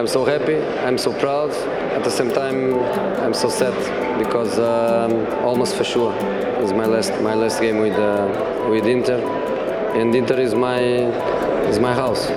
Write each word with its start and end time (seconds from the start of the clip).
I'm 0.00 0.06
so 0.06 0.24
happy, 0.24 0.56
I'm 0.86 0.98
so 0.98 1.12
proud. 1.12 1.50
At 1.96 2.04
the 2.04 2.10
same 2.10 2.30
time, 2.30 2.58
I'm 3.24 3.34
so 3.34 3.50
sad 3.50 3.74
because 4.18 4.58
um, 4.58 5.12
almost 5.44 5.74
for 5.76 5.84
sure 5.84 6.14
it's 6.62 6.72
my 6.72 6.86
last 6.86 7.12
my 7.22 7.34
last 7.34 7.60
game 7.60 7.78
with 7.82 7.98
uh, 7.98 8.70
with 8.70 8.86
Inter, 8.86 9.20
and 9.94 10.14
Inter 10.14 10.40
is 10.40 10.54
my 10.54 10.80
is 11.70 11.78
my 11.78 11.94
house. 11.94 12.32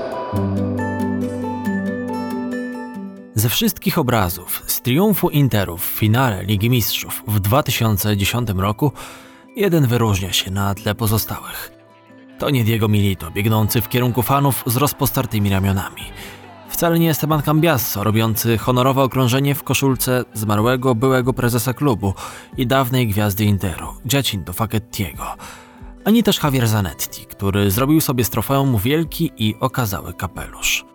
Ze 3.35 3.49
wszystkich 3.49 3.97
obrazów 3.97 4.63
z 4.67 4.81
triumfu 4.81 5.29
Interu 5.29 5.77
w 5.77 5.85
finale 5.85 6.43
Ligi 6.43 6.69
Mistrzów 6.69 7.23
w 7.27 7.39
2010 7.39 8.49
roku 8.57 8.91
jeden 9.55 9.87
wyróżnia 9.87 10.33
się 10.33 10.51
na 10.51 10.75
tle 10.75 10.95
pozostałych. 10.95 11.71
To 12.39 12.49
nie 12.49 12.63
Diego 12.63 12.87
Milito, 12.87 13.31
biegnący 13.31 13.81
w 13.81 13.89
kierunku 13.89 14.21
fanów 14.21 14.63
z 14.65 14.77
rozpostartymi 14.77 15.49
ramionami. 15.49 16.03
Wcale 16.83 16.99
nie 16.99 17.09
Esteban 17.09 17.41
Cambiasso, 17.41 18.03
robiący 18.03 18.57
honorowe 18.57 19.01
okrążenie 19.01 19.55
w 19.55 19.63
koszulce 19.63 20.25
zmarłego 20.33 20.95
byłego 20.95 21.33
prezesa 21.33 21.73
klubu 21.73 22.13
i 22.57 22.67
dawnej 22.67 23.07
gwiazdy 23.07 23.45
Interu, 23.45 23.87
Giacinto 24.07 24.53
Fachettiego. 24.53 25.23
Ani 26.05 26.23
też 26.23 26.43
Javier 26.43 26.67
Zanetti, 26.67 27.25
który 27.25 27.71
zrobił 27.71 28.01
sobie 28.01 28.23
z 28.23 28.29
trofeum 28.29 28.77
wielki 28.77 29.31
i 29.37 29.55
okazały 29.59 30.13
kapelusz. 30.13 30.85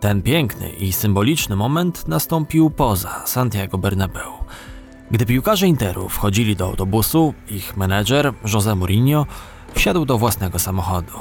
Ten 0.00 0.22
piękny 0.22 0.70
i 0.70 0.92
symboliczny 0.92 1.56
moment 1.56 2.08
nastąpił 2.08 2.70
poza 2.70 3.22
Santiago 3.24 3.78
Bernabeu. 3.78 4.32
Gdy 5.10 5.26
piłkarze 5.26 5.66
Interu 5.66 6.08
wchodzili 6.08 6.56
do 6.56 6.64
autobusu, 6.64 7.34
ich 7.50 7.76
menedżer, 7.76 8.32
José 8.44 8.76
Mourinho, 8.76 9.26
wsiadł 9.74 10.04
do 10.04 10.18
własnego 10.18 10.58
samochodu. 10.58 11.18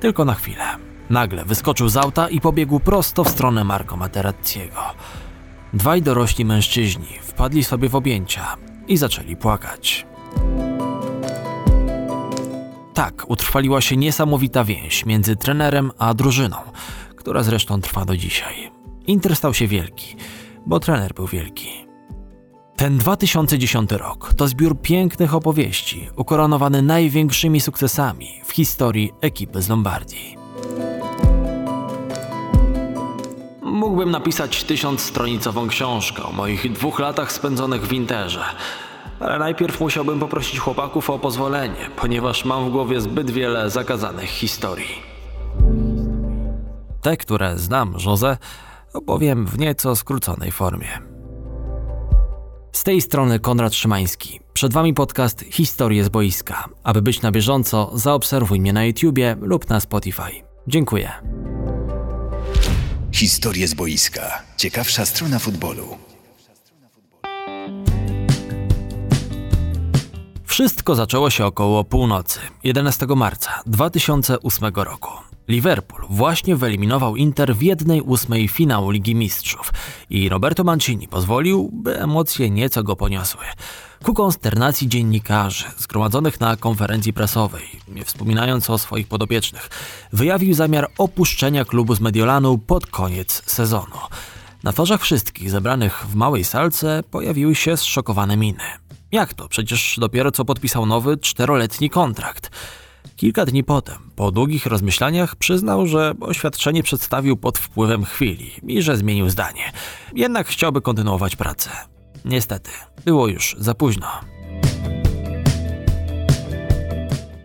Tylko 0.00 0.24
na 0.24 0.34
chwilę. 0.34 0.85
Nagle 1.10 1.44
wyskoczył 1.44 1.88
z 1.88 1.96
auta 1.96 2.28
i 2.28 2.40
pobiegł 2.40 2.80
prosto 2.80 3.24
w 3.24 3.28
stronę 3.28 3.64
Marco 3.64 3.96
Materazziego. 3.96 4.80
Dwaj 5.72 6.02
dorośli 6.02 6.44
mężczyźni 6.44 7.06
wpadli 7.22 7.64
sobie 7.64 7.88
w 7.88 7.94
objęcia 7.94 8.56
i 8.88 8.96
zaczęli 8.96 9.36
płakać. 9.36 10.06
Tak 12.94 13.30
utrwaliła 13.30 13.80
się 13.80 13.96
niesamowita 13.96 14.64
więź 14.64 15.06
między 15.06 15.36
trenerem 15.36 15.90
a 15.98 16.14
drużyną, 16.14 16.56
która 17.16 17.42
zresztą 17.42 17.80
trwa 17.80 18.04
do 18.04 18.16
dzisiaj. 18.16 18.70
Inter 19.06 19.36
stał 19.36 19.54
się 19.54 19.66
wielki, 19.66 20.16
bo 20.66 20.80
trener 20.80 21.14
był 21.14 21.26
wielki. 21.26 21.86
Ten 22.76 22.98
2010 22.98 23.92
rok 23.92 24.34
to 24.34 24.48
zbiór 24.48 24.80
pięknych 24.80 25.34
opowieści, 25.34 26.08
ukoronowany 26.16 26.82
największymi 26.82 27.60
sukcesami 27.60 28.28
w 28.44 28.52
historii 28.52 29.12
ekipy 29.20 29.62
z 29.62 29.68
Lombardii. 29.68 30.36
Mógłbym 33.76 34.10
napisać 34.10 34.64
tysiącstronicową 34.64 35.68
książkę 35.68 36.22
o 36.22 36.32
moich 36.32 36.72
dwóch 36.72 36.98
latach 36.98 37.32
spędzonych 37.32 37.86
w 37.86 37.92
Interze, 37.92 38.44
ale 39.20 39.38
najpierw 39.38 39.80
musiałbym 39.80 40.20
poprosić 40.20 40.58
chłopaków 40.58 41.10
o 41.10 41.18
pozwolenie, 41.18 41.90
ponieważ 41.96 42.44
mam 42.44 42.68
w 42.68 42.72
głowie 42.72 43.00
zbyt 43.00 43.30
wiele 43.30 43.70
zakazanych 43.70 44.28
historii. 44.28 45.02
Te, 47.02 47.16
które 47.16 47.58
znam, 47.58 47.94
Jose, 48.06 48.36
opowiem 48.92 49.46
w 49.46 49.58
nieco 49.58 49.96
skróconej 49.96 50.52
formie. 50.52 50.88
Z 52.72 52.84
tej 52.84 53.00
strony 53.00 53.40
Konrad 53.40 53.74
Szymański. 53.74 54.40
Przed 54.52 54.72
Wami 54.72 54.94
podcast 54.94 55.44
Historie 55.50 56.04
z 56.04 56.08
boiska. 56.08 56.64
Aby 56.84 57.02
być 57.02 57.22
na 57.22 57.32
bieżąco, 57.32 57.90
zaobserwuj 57.94 58.60
mnie 58.60 58.72
na 58.72 58.84
YouTubie 58.84 59.36
lub 59.40 59.68
na 59.68 59.80
Spotify. 59.80 60.30
Dziękuję. 60.66 61.12
Historie 63.16 63.68
z 63.68 63.74
boiska. 63.74 64.42
Ciekawsza 64.56 65.06
strona 65.06 65.38
futbolu. 65.38 65.98
Wszystko 70.44 70.94
zaczęło 70.94 71.30
się 71.30 71.46
około 71.46 71.84
północy, 71.84 72.40
11 72.64 73.06
marca 73.06 73.50
2008 73.66 74.74
roku. 74.74 75.10
Liverpool 75.48 76.06
właśnie 76.10 76.56
wyeliminował 76.56 77.16
Inter 77.16 77.56
w 77.56 77.62
jednej 77.62 78.00
ósmej 78.00 78.48
finału 78.48 78.90
Ligi 78.90 79.14
Mistrzów 79.14 79.72
i 80.10 80.28
Roberto 80.28 80.64
Mancini 80.64 81.08
pozwolił, 81.08 81.70
by 81.72 82.00
emocje 82.00 82.50
nieco 82.50 82.82
go 82.82 82.96
poniosły. 82.96 83.44
Ku 84.04 84.14
konsternacji 84.14 84.88
dziennikarzy 84.88 85.64
zgromadzonych 85.78 86.40
na 86.40 86.56
konferencji 86.56 87.12
prasowej, 87.12 87.64
nie 87.88 88.04
wspominając 88.04 88.70
o 88.70 88.78
swoich 88.78 89.08
podopiecznych, 89.08 89.68
wyjawił 90.12 90.54
zamiar 90.54 90.90
opuszczenia 90.98 91.64
klubu 91.64 91.94
z 91.94 92.00
Mediolanu 92.00 92.58
pod 92.58 92.86
koniec 92.86 93.42
sezonu. 93.46 93.96
Na 94.62 94.72
twarzach 94.72 95.02
wszystkich 95.02 95.50
zebranych 95.50 96.06
w 96.08 96.14
małej 96.14 96.44
salce 96.44 97.02
pojawiły 97.10 97.54
się 97.54 97.76
zszokowane 97.76 98.36
miny. 98.36 98.64
Jak 99.12 99.34
to? 99.34 99.48
Przecież 99.48 99.96
dopiero 99.98 100.30
co 100.30 100.44
podpisał 100.44 100.86
nowy 100.86 101.16
czteroletni 101.16 101.90
kontrakt. 101.90 102.50
Kilka 103.16 103.46
dni 103.46 103.64
potem, 103.64 103.98
po 104.16 104.30
długich 104.30 104.66
rozmyślaniach, 104.66 105.36
przyznał, 105.36 105.86
że 105.86 106.14
oświadczenie 106.20 106.82
przedstawił 106.82 107.36
pod 107.36 107.58
wpływem 107.58 108.04
chwili 108.04 108.50
i 108.66 108.82
że 108.82 108.96
zmienił 108.96 109.30
zdanie. 109.30 109.72
Jednak 110.14 110.46
chciałby 110.46 110.80
kontynuować 110.80 111.36
pracę. 111.36 111.95
Niestety, 112.26 112.70
było 113.04 113.28
już 113.28 113.56
za 113.58 113.74
późno. 113.74 114.06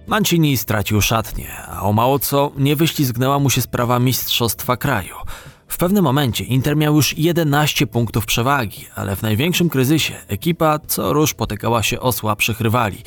Mancini 0.07 0.57
stracił 0.57 1.01
szatnię, 1.01 1.47
a 1.67 1.81
o 1.81 1.93
mało 1.93 2.19
co 2.19 2.51
nie 2.57 2.75
wyślizgnęła 2.75 3.39
mu 3.39 3.49
się 3.49 3.61
sprawa 3.61 3.99
mistrzostwa 3.99 4.77
kraju. 4.77 5.15
W 5.67 5.77
pewnym 5.77 6.03
momencie 6.03 6.43
Inter 6.43 6.77
miał 6.77 6.95
już 6.95 7.17
11 7.17 7.87
punktów 7.87 8.25
przewagi, 8.25 8.85
ale 8.95 9.15
w 9.15 9.21
największym 9.21 9.69
kryzysie 9.69 10.13
ekipa 10.27 10.79
co 10.87 11.13
rusz 11.13 11.33
potykała 11.33 11.83
się 11.83 11.99
o 11.99 12.11
słabszych 12.11 12.61
rywali. 12.61 12.97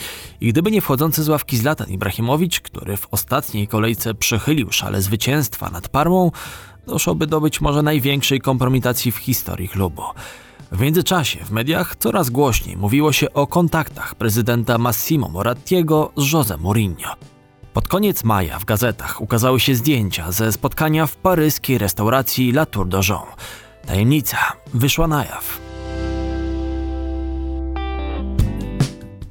I 0.40 0.48
gdyby 0.48 0.70
nie 0.70 0.80
wchodzący 0.80 1.22
z 1.22 1.28
ławki 1.28 1.56
Zlatan 1.56 1.88
Ibrahimowicz, 1.90 2.60
który 2.60 2.96
w 2.96 3.08
ostatniej 3.10 3.68
kolejce 3.68 4.14
przechylił 4.14 4.72
szale 4.72 5.02
zwycięstwa 5.02 5.70
nad 5.70 5.88
Parmą, 5.88 6.30
doszłoby 6.86 7.26
do 7.26 7.40
być 7.40 7.60
może 7.60 7.82
największej 7.82 8.40
kompromitacji 8.40 9.12
w 9.12 9.16
historii 9.16 9.68
klubu. 9.68 10.02
W 10.74 10.80
międzyczasie 10.80 11.44
w 11.44 11.50
mediach 11.50 11.96
coraz 11.96 12.30
głośniej 12.30 12.76
mówiło 12.76 13.12
się 13.12 13.32
o 13.32 13.46
kontaktach 13.46 14.14
prezydenta 14.14 14.78
Massimo 14.78 15.28
Morattiego 15.28 16.12
z 16.16 16.32
José 16.32 16.58
Mourinho. 16.58 17.14
Pod 17.72 17.88
koniec 17.88 18.24
maja 18.24 18.58
w 18.58 18.64
gazetach 18.64 19.20
ukazały 19.20 19.60
się 19.60 19.74
zdjęcia 19.74 20.32
ze 20.32 20.52
spotkania 20.52 21.06
w 21.06 21.16
paryskiej 21.16 21.78
restauracji 21.78 22.50
La 22.50 22.66
Tour 22.66 22.88
Jean. 23.08 23.26
Tajemnica 23.86 24.38
wyszła 24.74 25.06
na 25.06 25.24
jaw. 25.24 25.60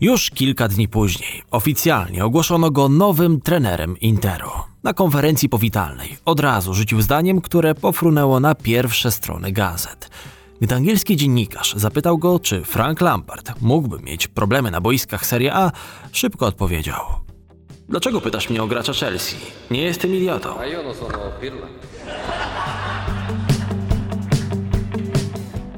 Już 0.02 0.30
kilka 0.30 0.68
dni 0.68 0.88
później 0.88 1.44
oficjalnie 1.52 2.26
ogłoszono 2.26 2.72
go 2.72 2.90
nowym 2.90 3.42
trenerem 3.42 4.00
Interu. 4.00 4.50
Na 4.84 4.94
konferencji 4.94 5.50
powitalnej 5.50 6.18
od 6.26 6.40
razu 6.40 6.74
rzucił 6.74 7.02
zdaniem, 7.02 7.42
które 7.42 7.76
pofrunęło 7.76 8.40
na 8.40 8.56
pierwsze 8.56 9.12
strony 9.12 9.52
gazet. 9.52 10.10
Gdy 10.62 10.76
angielski 10.76 11.16
dziennikarz 11.16 11.74
zapytał 11.78 12.18
go, 12.18 12.40
czy 12.40 12.64
Frank 12.64 13.02
Lampard 13.02 13.52
mógłby 13.62 14.00
mieć 14.00 14.28
problemy 14.28 14.72
na 14.72 14.82
boiskach 14.82 15.26
Serie 15.26 15.54
A, 15.54 15.72
szybko 16.12 16.46
odpowiedział: 16.46 17.02
Dlaczego 17.90 18.22
pytasz 18.22 18.50
mnie 18.50 18.64
o 18.64 18.68
gracza 18.68 18.94
Chelsea? 18.94 19.36
Nie 19.72 19.82
jestem 19.82 20.16
idiotą. 20.16 20.56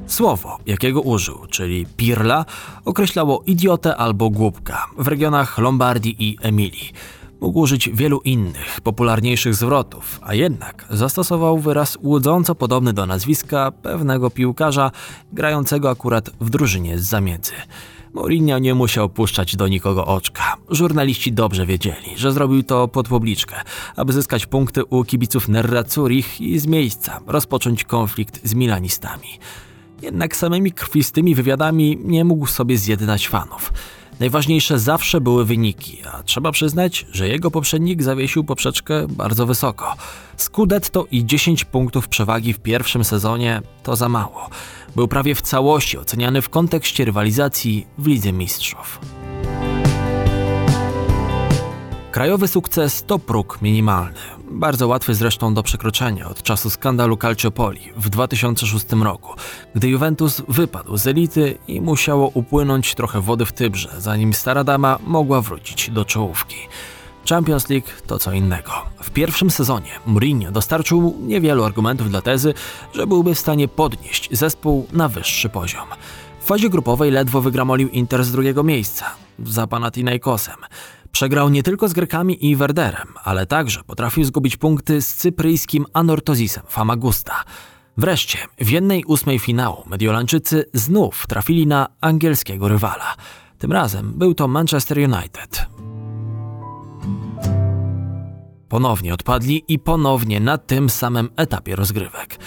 Słowo, 0.08 0.58
jakiego 0.66 1.02
użył, 1.02 1.46
czyli 1.50 1.86
pirla, 1.98 2.46
określało 2.86 3.44
idiotę 3.46 3.98
albo 3.98 4.30
głupka 4.30 4.88
w 4.98 5.08
regionach 5.08 5.58
Lombardii 5.58 6.16
i 6.20 6.38
Emilii. 6.42 6.94
Mógł 7.42 7.60
użyć 7.60 7.90
wielu 7.90 8.20
innych, 8.20 8.82
popularniejszych 8.82 9.56
zwrotów, 9.56 10.20
a 10.24 10.34
jednak 10.34 10.86
zastosował 10.90 11.60
wyraz 11.60 11.98
łudząco 12.04 12.56
podobny 12.56 12.94
do 12.94 13.06
nazwiska 13.06 13.72
pewnego 13.72 14.30
piłkarza 14.30 14.92
grającego 15.34 15.90
akurat 15.90 16.30
w 16.42 16.50
drużynie 16.50 17.00
z 17.00 17.04
zamiedzy. 17.04 17.52
Mourinho 18.14 18.60
nie 18.60 18.76
musiał 18.76 19.10
puszczać 19.10 19.56
do 19.56 19.68
nikogo 19.68 20.06
oczka. 20.06 20.58
Żurnaliści 20.70 21.34
dobrze 21.34 21.66
wiedzieli, 21.66 22.18
że 22.18 22.32
zrobił 22.32 22.64
to 22.64 22.88
pod 22.88 23.08
publiczkę, 23.08 23.56
aby 23.96 24.14
zyskać 24.14 24.46
punkty 24.46 24.86
u 24.86 25.04
kibiców 25.04 25.48
Nerrazzurich 25.48 26.42
i 26.42 26.60
z 26.60 26.68
miejsca 26.68 27.20
rozpocząć 27.28 27.84
konflikt 27.84 28.48
z 28.48 28.54
milanistami. 28.54 29.28
Jednak 30.02 30.36
samymi 30.36 30.72
krwistymi 30.72 31.36
wywiadami 31.36 31.98
nie 32.04 32.26
mógł 32.26 32.46
sobie 32.46 32.78
zjednać 32.78 33.28
fanów. 33.28 33.74
Najważniejsze 34.20 34.80
zawsze 34.80 35.22
były 35.22 35.46
wyniki, 35.46 35.98
a 36.14 36.24
trzeba 36.24 36.52
przyznać, 36.52 37.06
że 37.12 37.28
jego 37.28 37.52
poprzednik 37.52 38.04
zawiesił 38.04 38.44
poprzeczkę 38.44 39.08
bardzo 39.10 39.46
wysoko. 39.46 39.96
Scudetto 40.38 41.06
i 41.12 41.26
10 41.26 41.66
punktów 41.66 42.08
przewagi 42.08 42.54
w 42.54 42.60
pierwszym 42.60 43.04
sezonie 43.04 43.62
to 43.84 43.96
za 43.96 44.10
mało. 44.10 44.50
Był 44.96 45.08
prawie 45.08 45.36
w 45.36 45.42
całości 45.42 45.98
oceniany 45.98 46.42
w 46.42 46.50
kontekście 46.50 47.06
rywalizacji 47.06 47.88
w 47.98 48.08
Lidze 48.08 48.34
Mistrzów. 48.34 49.00
Krajowy 52.12 52.48
sukces 52.48 53.04
to 53.04 53.20
próg 53.20 53.62
minimalny. 53.62 54.35
Bardzo 54.52 54.88
łatwy 54.88 55.16
zresztą 55.16 55.54
do 55.54 55.64
przekroczenia 55.64 56.30
od 56.30 56.44
czasu 56.44 56.70
skandalu 56.70 57.18
Calciopoli 57.18 57.82
w 57.96 58.10
2006 58.10 58.86
roku, 59.04 59.34
gdy 59.76 59.88
Juventus 59.88 60.42
wypadł 60.48 60.98
z 60.98 61.08
elity 61.08 61.58
i 61.68 61.82
musiało 61.82 62.32
upłynąć 62.34 62.96
trochę 62.96 63.22
wody 63.22 63.46
w 63.46 63.52
Tybrze, 63.52 63.90
zanim 63.98 64.34
stara 64.34 64.64
dama 64.64 65.00
mogła 65.08 65.42
wrócić 65.42 65.90
do 65.90 66.06
czołówki. 66.06 66.56
Champions 67.30 67.70
League 67.70 67.88
to 68.08 68.20
co 68.20 68.32
innego. 68.32 68.72
W 69.04 69.10
pierwszym 69.12 69.52
sezonie 69.52 69.92
Mourinho 70.06 70.52
dostarczył 70.52 71.18
niewielu 71.22 71.64
argumentów 71.64 72.10
dla 72.10 72.22
tezy, 72.22 72.54
że 72.94 73.08
byłby 73.08 73.36
w 73.36 73.40
stanie 73.40 73.68
podnieść 73.68 74.30
zespół 74.32 74.88
na 74.94 75.10
wyższy 75.10 75.50
poziom. 75.50 75.88
W 76.40 76.46
fazie 76.46 76.70
grupowej 76.70 77.12
ledwo 77.12 77.42
wygramolił 77.42 77.90
Inter 77.90 78.24
z 78.24 78.32
drugiego 78.32 78.64
miejsca, 78.64 79.06
za 79.46 79.68
Panathinaikosem. 79.68 80.56
Przegrał 81.16 81.50
nie 81.50 81.64
tylko 81.64 81.88
z 81.88 81.94
Grekami 81.94 82.46
i 82.46 82.56
Werderem, 82.56 83.08
ale 83.24 83.46
także 83.46 83.84
potrafił 83.84 84.24
zgubić 84.24 84.58
punkty 84.58 85.02
z 85.02 85.14
cypryjskim 85.14 85.86
Anortozisem 85.94 86.64
Famagusta. 86.68 87.44
Wreszcie, 87.98 88.38
w 88.58 88.70
jednej 88.70 89.06
ósmej 89.06 89.40
finału 89.40 89.84
Mediolańczycy 89.86 90.66
znów 90.74 91.28
trafili 91.28 91.68
na 91.68 91.88
angielskiego 92.02 92.68
rywala. 92.68 93.16
Tym 93.58 93.72
razem 93.72 94.14
był 94.16 94.34
to 94.34 94.48
Manchester 94.48 94.98
United. 94.98 95.66
Ponownie 98.70 99.14
odpadli 99.14 99.64
i 99.68 99.80
ponownie 99.80 100.40
na 100.40 100.58
tym 100.58 100.90
samym 100.90 101.30
etapie 101.36 101.76
rozgrywek. 101.76 102.40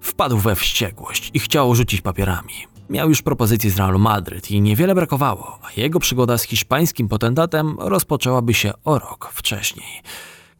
Wpadł 0.00 0.38
we 0.38 0.54
wściekłość 0.54 1.30
i 1.34 1.38
chciał 1.38 1.74
rzucić 1.74 2.00
papierami. 2.00 2.69
Miał 2.90 3.08
już 3.08 3.22
propozycję 3.22 3.70
z 3.70 3.76
Realu 3.76 3.98
Madryt 3.98 4.50
i 4.50 4.60
niewiele 4.60 4.94
brakowało, 4.94 5.58
a 5.62 5.80
jego 5.80 6.00
przygoda 6.00 6.38
z 6.38 6.42
hiszpańskim 6.42 7.08
potentatem 7.08 7.76
rozpoczęłaby 7.78 8.54
się 8.54 8.72
o 8.84 8.98
rok 8.98 9.30
wcześniej. 9.32 10.02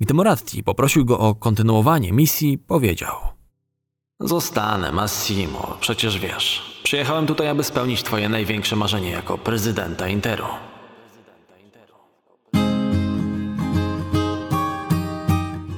Gdy 0.00 0.14
Moratti 0.14 0.62
poprosił 0.62 1.04
go 1.04 1.18
o 1.18 1.34
kontynuowanie 1.34 2.12
misji, 2.12 2.58
powiedział: 2.58 3.16
Zostanę, 4.20 4.92
Massimo, 4.92 5.76
przecież 5.80 6.18
wiesz. 6.18 6.80
Przyjechałem 6.82 7.26
tutaj, 7.26 7.48
aby 7.48 7.64
spełnić 7.64 8.02
twoje 8.02 8.28
największe 8.28 8.76
marzenie 8.76 9.10
jako 9.10 9.38
prezydenta 9.38 10.08
Interu. 10.08 10.44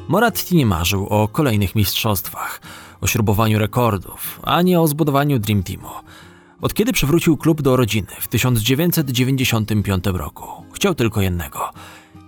Moratti 0.08 0.56
nie 0.56 0.66
marzył 0.66 1.06
o 1.06 1.28
kolejnych 1.28 1.74
mistrzostwach, 1.74 2.60
o 3.00 3.06
śrubowaniu 3.06 3.58
rekordów, 3.58 4.40
ani 4.42 4.76
o 4.76 4.86
zbudowaniu 4.86 5.38
Dream 5.38 5.62
Teamu. 5.62 5.90
Od 6.62 6.74
kiedy 6.74 6.92
przywrócił 6.92 7.36
klub 7.36 7.62
do 7.62 7.76
rodziny 7.76 8.08
w 8.20 8.28
1995 8.28 10.04
roku, 10.06 10.44
chciał 10.72 10.94
tylko 10.94 11.20
jednego. 11.20 11.70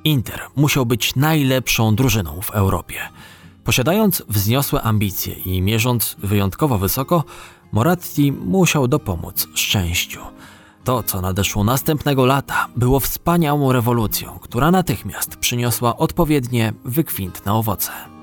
Inter 0.04 0.40
musiał 0.56 0.86
być 0.86 1.16
najlepszą 1.16 1.94
drużyną 1.94 2.40
w 2.42 2.50
Europie. 2.50 2.94
Posiadając 3.64 4.22
wzniosłe 4.28 4.82
ambicje 4.82 5.34
i 5.34 5.62
mierząc 5.62 6.16
wyjątkowo 6.18 6.78
wysoko, 6.78 7.24
Moratti 7.72 8.32
musiał 8.32 8.88
dopomóc 8.88 9.48
szczęściu. 9.54 10.20
To, 10.84 11.02
co 11.02 11.20
nadeszło 11.20 11.64
następnego 11.64 12.26
lata, 12.26 12.68
było 12.76 13.00
wspaniałą 13.00 13.72
rewolucją, 13.72 14.38
która 14.42 14.70
natychmiast 14.70 15.36
przyniosła 15.36 15.96
odpowiednie, 15.96 16.72
wykwintne 16.84 17.52
owoce. 17.52 18.13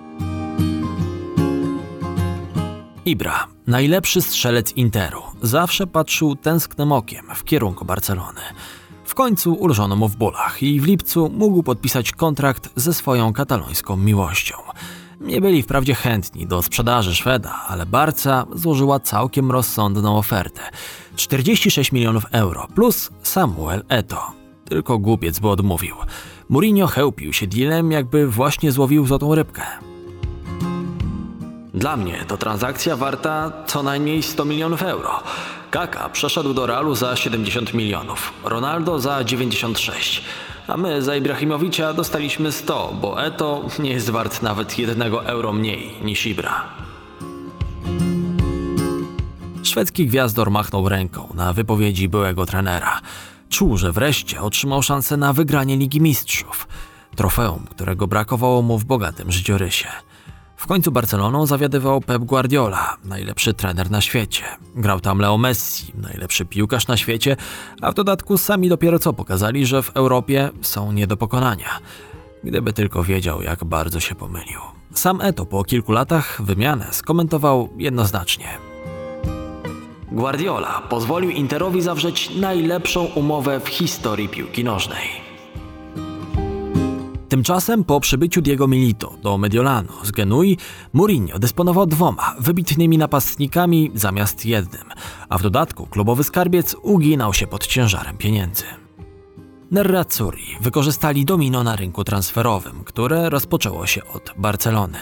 Ibra, 3.05 3.47
najlepszy 3.67 4.21
strzelec 4.21 4.73
Interu, 4.73 5.21
zawsze 5.41 5.87
patrzył 5.87 6.35
tęsknym 6.35 6.91
okiem 6.91 7.25
w 7.35 7.43
kierunku 7.43 7.85
Barcelony. 7.85 8.41
W 9.05 9.15
końcu 9.15 9.53
ulżono 9.53 9.95
mu 9.95 10.07
w 10.07 10.15
bólach 10.15 10.63
i 10.63 10.81
w 10.81 10.85
lipcu 10.85 11.29
mógł 11.29 11.63
podpisać 11.63 12.11
kontrakt 12.11 12.69
ze 12.75 12.93
swoją 12.93 13.33
katalońską 13.33 13.97
miłością. 13.97 14.55
Nie 15.21 15.41
byli 15.41 15.63
wprawdzie 15.63 15.95
chętni 15.95 16.47
do 16.47 16.61
sprzedaży 16.61 17.15
Szweda, 17.15 17.65
ale 17.67 17.85
Barca 17.85 18.45
złożyła 18.55 18.99
całkiem 18.99 19.51
rozsądną 19.51 20.17
ofertę. 20.17 20.61
46 21.15 21.91
milionów 21.91 22.25
euro 22.31 22.67
plus 22.75 23.09
Samuel 23.23 23.83
Eto. 23.89 24.31
Tylko 24.65 24.97
głupiec 24.97 25.39
by 25.39 25.49
odmówił. 25.49 25.95
Mourinho 26.49 26.87
chełpił 26.87 27.33
się 27.33 27.47
dealem, 27.47 27.91
jakby 27.91 28.27
właśnie 28.27 28.71
złowił 28.71 29.07
złotą 29.07 29.35
rybkę. 29.35 29.90
Dla 31.73 31.97
mnie 31.97 32.25
to 32.27 32.37
transakcja 32.37 32.95
warta 32.95 33.51
co 33.65 33.83
najmniej 33.83 34.23
100 34.23 34.45
milionów 34.45 34.83
euro. 34.83 35.23
Kaka 35.71 36.09
przeszedł 36.09 36.53
do 36.53 36.65
Realu 36.65 36.95
za 36.95 37.15
70 37.15 37.73
milionów, 37.73 38.33
Ronaldo 38.43 38.99
za 38.99 39.23
96, 39.23 40.23
a 40.67 40.77
my 40.77 41.01
za 41.01 41.15
Ibrahimowicza 41.15 41.93
dostaliśmy 41.93 42.51
100, 42.51 42.93
bo 43.01 43.23
Eto 43.23 43.61
nie 43.79 43.91
jest 43.91 44.09
wart 44.09 44.41
nawet 44.41 44.79
jednego 44.79 45.25
euro 45.25 45.53
mniej 45.53 45.91
niż 46.03 46.25
Ibra. 46.25 46.63
Szwedzki 49.63 50.07
gwiazdor 50.07 50.51
machnął 50.51 50.89
ręką 50.89 51.27
na 51.33 51.53
wypowiedzi 51.53 52.09
byłego 52.09 52.45
trenera. 52.45 53.01
Czuł, 53.49 53.77
że 53.77 53.91
wreszcie 53.91 54.41
otrzymał 54.41 54.83
szansę 54.83 55.17
na 55.17 55.33
wygranie 55.33 55.77
Ligi 55.77 56.01
Mistrzów. 56.01 56.67
Trofeum, 57.15 57.65
którego 57.69 58.07
brakowało 58.07 58.61
mu 58.61 58.77
w 58.77 58.85
bogatym 58.85 59.31
życiorysie. 59.31 59.87
W 60.61 60.67
końcu 60.67 60.91
Barceloną 60.91 61.45
zawiadywał 61.45 62.01
Pep 62.01 62.23
Guardiola, 62.23 62.97
najlepszy 63.05 63.53
trener 63.53 63.91
na 63.91 64.01
świecie. 64.01 64.43
Grał 64.75 64.99
tam 64.99 65.19
Leo 65.19 65.37
Messi, 65.37 65.93
najlepszy 65.95 66.45
piłkarz 66.45 66.87
na 66.87 66.97
świecie, 66.97 67.37
a 67.81 67.91
w 67.91 67.95
dodatku 67.95 68.37
sami 68.37 68.69
dopiero 68.69 68.99
co 68.99 69.13
pokazali, 69.13 69.65
że 69.65 69.81
w 69.81 69.89
Europie 69.89 70.49
są 70.61 70.91
nie 70.91 71.07
do 71.07 71.17
pokonania. 71.17 71.79
Gdyby 72.43 72.73
tylko 72.73 73.03
wiedział, 73.03 73.41
jak 73.41 73.63
bardzo 73.63 73.99
się 73.99 74.15
pomylił. 74.15 74.59
Sam 74.93 75.21
Eto 75.21 75.45
po 75.45 75.63
kilku 75.63 75.91
latach 75.91 76.41
wymianę 76.41 76.87
skomentował 76.91 77.69
jednoznacznie. 77.77 78.47
Guardiola 80.11 80.81
pozwolił 80.89 81.29
Interowi 81.29 81.81
zawrzeć 81.81 82.35
najlepszą 82.35 83.05
umowę 83.05 83.59
w 83.59 83.67
historii 83.67 84.29
piłki 84.29 84.63
nożnej. 84.63 85.30
Tymczasem 87.31 87.83
po 87.83 87.99
przybyciu 87.99 88.41
Diego 88.41 88.67
Milito 88.67 89.13
do 89.23 89.37
Mediolanu 89.37 89.93
z 90.03 90.11
Genui, 90.11 90.57
Mourinho 90.93 91.39
dysponował 91.39 91.85
dwoma 91.85 92.35
wybitnymi 92.39 92.97
napastnikami 92.97 93.91
zamiast 93.95 94.45
jednym, 94.45 94.83
a 95.29 95.37
w 95.37 95.41
dodatku 95.41 95.87
klubowy 95.87 96.23
skarbiec 96.23 96.75
uginał 96.81 97.33
się 97.33 97.47
pod 97.47 97.67
ciężarem 97.67 98.17
pieniędzy. 98.17 98.63
Nerrazzurri 99.71 100.57
wykorzystali 100.61 101.25
domino 101.25 101.63
na 101.63 101.75
rynku 101.75 102.03
transferowym, 102.03 102.83
które 102.83 103.29
rozpoczęło 103.29 103.87
się 103.87 104.05
od 104.05 104.33
Barcelony. 104.37 104.97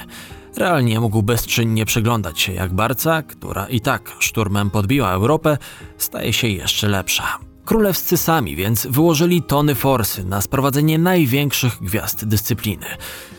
Realnie 0.58 1.00
mógł 1.00 1.24
bezczynnie 1.24 1.86
przyglądać 1.86 2.40
się 2.40 2.53
jak 2.53 2.74
Barca, 2.74 3.22
która 3.22 3.68
i 3.68 3.82
tak 3.82 4.15
szturmem 4.20 4.70
podbiła 4.70 5.12
Europę, 5.12 5.58
staje 5.98 6.34
się 6.34 6.48
jeszcze 6.48 6.88
lepsza. 6.88 7.49
Królewscy 7.70 8.18
sami 8.18 8.56
więc 8.56 8.88
wyłożyli 8.88 9.42
tony 9.42 9.76
forsy 9.76 10.24
na 10.24 10.42
sprowadzenie 10.42 10.98
największych 10.98 11.78
gwiazd 11.82 12.26
dyscypliny. 12.26 12.86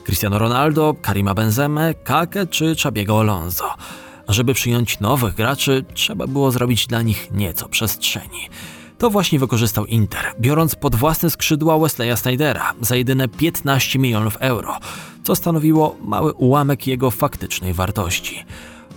Cristiano 0.04 0.38
Ronaldo, 0.38 0.94
Karima 1.02 1.34
Benzeme, 1.34 1.94
Kake 1.94 2.46
czy 2.46 2.76
Czabiego 2.76 3.20
Alonso. 3.20 3.74
A 4.26 4.32
żeby 4.32 4.54
przyjąć 4.54 5.00
nowych 5.00 5.34
graczy, 5.34 5.84
trzeba 5.94 6.26
było 6.26 6.50
zrobić 6.50 6.86
dla 6.86 7.02
nich 7.02 7.28
nieco 7.30 7.68
przestrzeni. 7.68 8.48
To 8.98 9.10
właśnie 9.10 9.38
wykorzystał 9.38 9.86
Inter, 9.86 10.34
biorąc 10.40 10.74
pod 10.74 10.96
własne 10.96 11.30
skrzydła 11.30 11.78
Wesleya 11.78 12.16
Snydera 12.16 12.72
za 12.80 12.96
jedyne 12.96 13.28
15 13.28 13.98
milionów 13.98 14.36
euro, 14.40 14.78
co 15.24 15.34
stanowiło 15.34 15.96
mały 16.04 16.32
ułamek 16.32 16.86
jego 16.86 17.10
faktycznej 17.10 17.74
wartości. 17.74 18.44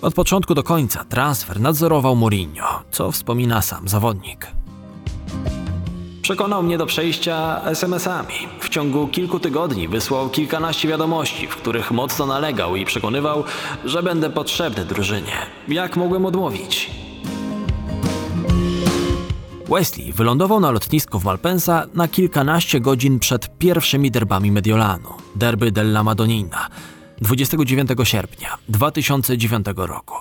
Od 0.01 0.13
początku 0.13 0.55
do 0.55 0.63
końca 0.63 1.03
transfer 1.03 1.59
nadzorował 1.59 2.15
Mourinho, 2.15 2.83
co 2.91 3.11
wspomina 3.11 3.61
sam 3.61 3.87
zawodnik. 3.87 4.62
Przekonał 6.23 6.63
mnie 6.63 6.77
do 6.77 6.85
przejścia 6.85 7.61
SMS-ami. 7.65 8.33
W 8.59 8.69
ciągu 8.69 9.07
kilku 9.07 9.39
tygodni 9.39 9.87
wysłał 9.87 10.29
kilkanaście 10.29 10.87
wiadomości, 10.87 11.47
w 11.47 11.55
których 11.55 11.91
mocno 11.91 12.25
nalegał 12.25 12.75
i 12.75 12.85
przekonywał, 12.85 13.43
że 13.85 14.03
będę 14.03 14.29
potrzebny 14.29 14.85
drużynie. 14.85 15.31
Jak 15.67 15.97
mogłem 15.97 16.25
odmówić? 16.25 16.91
Wesley 19.69 20.13
wylądował 20.13 20.59
na 20.59 20.71
lotnisku 20.71 21.19
w 21.19 21.23
Malpensa 21.23 21.85
na 21.93 22.07
kilkanaście 22.07 22.79
godzin 22.79 23.19
przed 23.19 23.57
pierwszymi 23.57 24.11
derbami 24.11 24.51
Mediolanu, 24.51 25.09
derby 25.35 25.71
della 25.71 26.03
Madonnina, 26.03 26.67
29 27.21 27.89
sierpnia 28.03 28.57
2009 28.69 29.65
roku. 29.75 30.15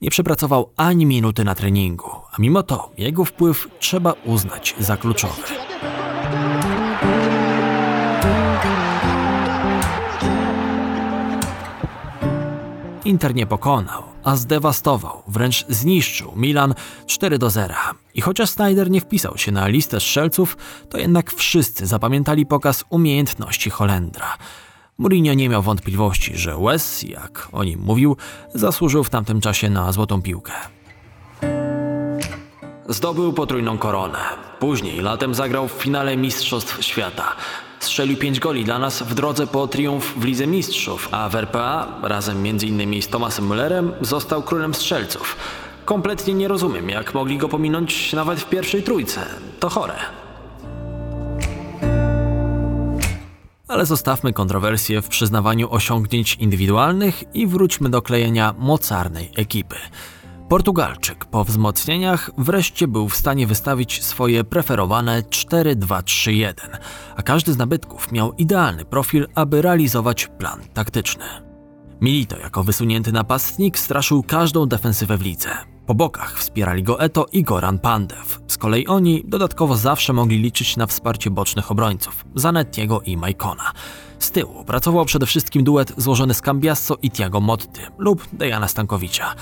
Nie 0.00 0.10
przepracował 0.10 0.72
ani 0.76 1.06
minuty 1.06 1.44
na 1.44 1.54
treningu, 1.54 2.10
a 2.32 2.36
mimo 2.38 2.62
to 2.62 2.92
jego 2.98 3.24
wpływ 3.24 3.68
trzeba 3.78 4.12
uznać 4.12 4.74
za 4.78 4.96
kluczowy. 4.96 5.42
Inter 13.04 13.34
nie 13.34 13.46
pokonał, 13.46 14.02
a 14.24 14.36
zdewastował, 14.36 15.22
wręcz 15.28 15.66
zniszczył 15.68 16.32
Milan 16.36 16.74
4 17.06 17.38
do 17.38 17.50
0. 17.50 17.74
I 18.14 18.20
chociaż 18.20 18.50
Snyder 18.50 18.90
nie 18.90 19.00
wpisał 19.00 19.38
się 19.38 19.52
na 19.52 19.66
listę 19.66 20.00
strzelców, 20.00 20.56
to 20.90 20.98
jednak 20.98 21.32
wszyscy 21.32 21.86
zapamiętali 21.86 22.46
pokaz 22.46 22.84
umiejętności 22.90 23.70
Holendra. 23.70 24.36
Mourinho 24.98 25.34
nie 25.34 25.48
miał 25.48 25.62
wątpliwości, 25.62 26.36
że 26.36 26.56
Wes, 26.56 27.02
jak 27.02 27.48
o 27.52 27.64
nim 27.64 27.80
mówił, 27.80 28.16
zasłużył 28.54 29.04
w 29.04 29.10
tamtym 29.10 29.40
czasie 29.40 29.70
na 29.70 29.92
złotą 29.92 30.22
piłkę. 30.22 30.52
Zdobył 32.88 33.32
potrójną 33.32 33.78
koronę. 33.78 34.18
Później 34.58 35.00
latem 35.00 35.34
zagrał 35.34 35.68
w 35.68 35.72
finale 35.72 36.16
Mistrzostw 36.16 36.84
Świata. 36.84 37.36
Strzelił 37.80 38.16
5 38.16 38.40
goli 38.40 38.64
dla 38.64 38.78
nas 38.78 39.02
w 39.02 39.14
drodze 39.14 39.46
po 39.46 39.66
triumf 39.66 40.14
w 40.16 40.24
Lidze 40.24 40.46
Mistrzów, 40.46 41.08
a 41.10 41.28
w 41.28 41.34
RPA, 41.34 41.86
razem 42.02 42.46
m.in. 42.46 43.02
z 43.02 43.08
Thomasem 43.08 43.48
Müllerem, 43.48 43.92
został 44.00 44.42
królem 44.42 44.74
strzelców. 44.74 45.36
Kompletnie 45.84 46.34
nie 46.34 46.48
rozumiem, 46.48 46.88
jak 46.88 47.14
mogli 47.14 47.38
go 47.38 47.48
pominąć 47.48 48.12
nawet 48.12 48.40
w 48.40 48.48
pierwszej 48.48 48.82
trójce. 48.82 49.26
To 49.60 49.68
chore. 49.68 50.23
Ale 53.68 53.86
zostawmy 53.86 54.32
kontrowersje 54.32 55.02
w 55.02 55.08
przyznawaniu 55.08 55.70
osiągnięć 55.70 56.34
indywidualnych 56.34 57.34
i 57.34 57.46
wróćmy 57.46 57.90
do 57.90 58.02
klejenia 58.02 58.54
mocarnej 58.58 59.30
ekipy. 59.36 59.76
Portugalczyk 60.48 61.24
po 61.24 61.44
wzmocnieniach 61.44 62.30
wreszcie 62.38 62.88
był 62.88 63.08
w 63.08 63.16
stanie 63.16 63.46
wystawić 63.46 64.04
swoje 64.04 64.44
preferowane 64.44 65.22
4-2-3-1, 65.22 66.54
a 67.16 67.22
każdy 67.22 67.52
z 67.52 67.56
nabytków 67.56 68.12
miał 68.12 68.32
idealny 68.32 68.84
profil, 68.84 69.26
aby 69.34 69.62
realizować 69.62 70.26
plan 70.26 70.60
taktyczny. 70.74 71.24
Milito 72.00 72.38
jako 72.38 72.64
wysunięty 72.64 73.12
napastnik 73.12 73.78
straszył 73.78 74.22
każdą 74.22 74.66
defensywę 74.66 75.16
w 75.16 75.22
lidze. 75.22 75.73
Po 75.86 75.94
bokach 75.94 76.38
wspierali 76.38 76.82
go 76.82 77.00
Eto 77.00 77.26
i 77.32 77.42
Goran 77.42 77.78
Pandev. 77.78 78.40
Z 78.46 78.58
kolei 78.58 78.86
oni 78.86 79.24
dodatkowo 79.26 79.76
zawsze 79.76 80.12
mogli 80.12 80.38
liczyć 80.38 80.76
na 80.76 80.86
wsparcie 80.86 81.30
bocznych 81.30 81.70
obrońców, 81.70 82.24
Zanettiego 82.34 83.00
i 83.00 83.16
Maikona. 83.16 83.72
Z 84.18 84.30
tyłu 84.30 84.64
pracował 84.64 85.04
przede 85.04 85.26
wszystkim 85.26 85.64
duet 85.64 85.92
złożony 85.96 86.34
z 86.34 86.40
Cambiasso 86.40 86.96
i 87.02 87.10
Tiago 87.10 87.40
Motti 87.40 87.80
lub 87.98 88.28
Dejana 88.32 88.68
Stankowicza. 88.68 89.34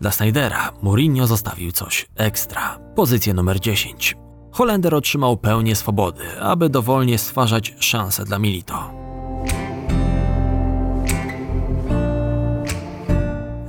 Dla 0.00 0.10
Snydera 0.10 0.72
Mourinho 0.82 1.26
zostawił 1.26 1.72
coś 1.72 2.06
ekstra. 2.16 2.78
Pozycję 2.94 3.34
numer 3.34 3.60
10. 3.60 4.16
Holender 4.52 4.94
otrzymał 4.94 5.36
pełnię 5.36 5.76
swobody, 5.76 6.40
aby 6.40 6.68
dowolnie 6.68 7.18
stwarzać 7.18 7.74
szanse 7.78 8.24
dla 8.24 8.38
Milito. 8.38 8.90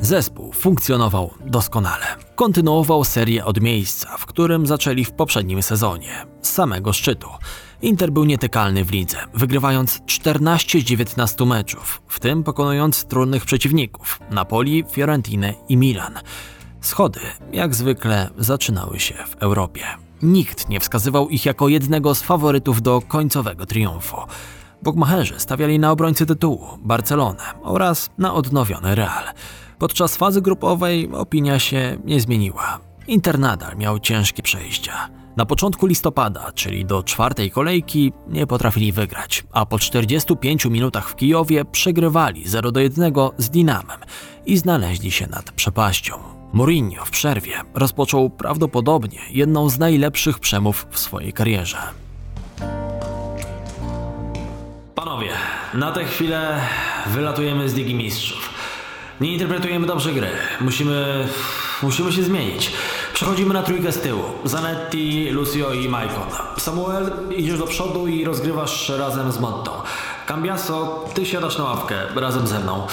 Zespół 0.01 0.50
funkcjonował 0.61 1.33
doskonale. 1.45 2.05
Kontynuował 2.35 3.03
serię 3.03 3.45
od 3.45 3.61
miejsca, 3.61 4.17
w 4.17 4.25
którym 4.25 4.67
zaczęli 4.67 5.05
w 5.05 5.11
poprzednim 5.11 5.63
sezonie, 5.63 6.25
z 6.41 6.49
samego 6.49 6.93
szczytu. 6.93 7.27
Inter 7.81 8.11
był 8.11 8.25
nietykalny 8.25 8.85
w 8.85 8.91
lidze, 8.91 9.17
wygrywając 9.33 10.01
14 10.05 10.81
z 10.81 10.83
19 10.83 11.45
meczów, 11.45 12.01
w 12.07 12.19
tym 12.19 12.43
pokonując 12.43 13.05
trudnych 13.05 13.45
przeciwników 13.45 14.19
Napoli, 14.31 14.83
Fiorentinę 14.91 15.53
i 15.69 15.77
Milan. 15.77 16.19
Schody, 16.81 17.19
jak 17.51 17.75
zwykle, 17.75 18.29
zaczynały 18.37 18.99
się 18.99 19.15
w 19.27 19.35
Europie. 19.35 19.83
Nikt 20.21 20.69
nie 20.69 20.79
wskazywał 20.79 21.29
ich 21.29 21.45
jako 21.45 21.67
jednego 21.67 22.15
z 22.15 22.21
faworytów 22.21 22.81
do 22.81 23.01
końcowego 23.01 23.65
triumfu. 23.65 24.17
Bogmacherzy 24.83 25.39
stawiali 25.39 25.79
na 25.79 25.91
obrońcę 25.91 26.25
tytułu 26.25 26.67
Barcelonę 26.77 27.43
oraz 27.63 28.09
na 28.17 28.33
odnowiony 28.33 28.95
Real. 28.95 29.23
Podczas 29.81 30.17
fazy 30.17 30.41
grupowej 30.41 31.09
opinia 31.13 31.59
się 31.59 31.97
nie 32.05 32.21
zmieniła. 32.21 32.79
Inter 33.07 33.39
nadal 33.39 33.77
miał 33.77 33.99
ciężkie 33.99 34.43
przejścia. 34.43 35.09
Na 35.37 35.45
początku 35.45 35.85
listopada, 35.85 36.51
czyli 36.55 36.85
do 36.85 37.03
czwartej 37.03 37.51
kolejki, 37.51 38.13
nie 38.27 38.47
potrafili 38.47 38.91
wygrać, 38.91 39.43
a 39.51 39.65
po 39.65 39.79
45 39.79 40.65
minutach 40.65 41.09
w 41.09 41.15
Kijowie 41.15 41.65
przegrywali 41.65 42.47
0 42.47 42.71
do 42.71 42.79
1 42.79 43.13
z 43.37 43.49
Dinamem 43.49 43.99
i 44.45 44.57
znaleźli 44.57 45.11
się 45.11 45.27
nad 45.27 45.51
przepaścią. 45.51 46.13
Mourinho 46.53 47.05
w 47.05 47.11
przerwie 47.11 47.53
rozpoczął 47.73 48.29
prawdopodobnie 48.29 49.19
jedną 49.31 49.69
z 49.69 49.79
najlepszych 49.79 50.39
przemów 50.39 50.87
w 50.89 50.99
swojej 50.99 51.33
karierze. 51.33 51.77
Panowie, 54.95 55.29
na 55.73 55.91
tę 55.91 56.05
chwilę 56.05 56.59
wylatujemy 57.07 57.69
z 57.69 57.73
Ligi 57.73 57.95
Mistrzów. 57.95 58.50
Nie 59.21 59.33
interpretujemy 59.33 59.87
dobrze 59.87 60.13
gry. 60.13 60.29
Musimy. 60.61 61.27
Musimy 61.83 62.11
się 62.11 62.23
zmienić. 62.23 62.71
Przechodzimy 63.13 63.53
na 63.53 63.63
trójkę 63.63 63.91
z 63.91 63.99
tyłu. 63.99 64.23
Zanetti, 64.43 65.29
Lucio 65.29 65.73
i 65.73 65.89
Maicon. 65.89 66.23
Samuel, 66.57 67.11
idziesz 67.37 67.57
do 67.57 67.67
przodu 67.67 68.07
i 68.07 68.25
rozgrywasz 68.25 68.89
razem 68.89 69.31
z 69.31 69.39
Montą. 69.39 69.71
Cambiaso, 70.25 71.05
ty 71.13 71.25
siadasz 71.25 71.57
na 71.57 71.63
ławkę 71.63 71.95
razem 72.15 72.47
ze 72.47 72.59
mną. 72.59 72.87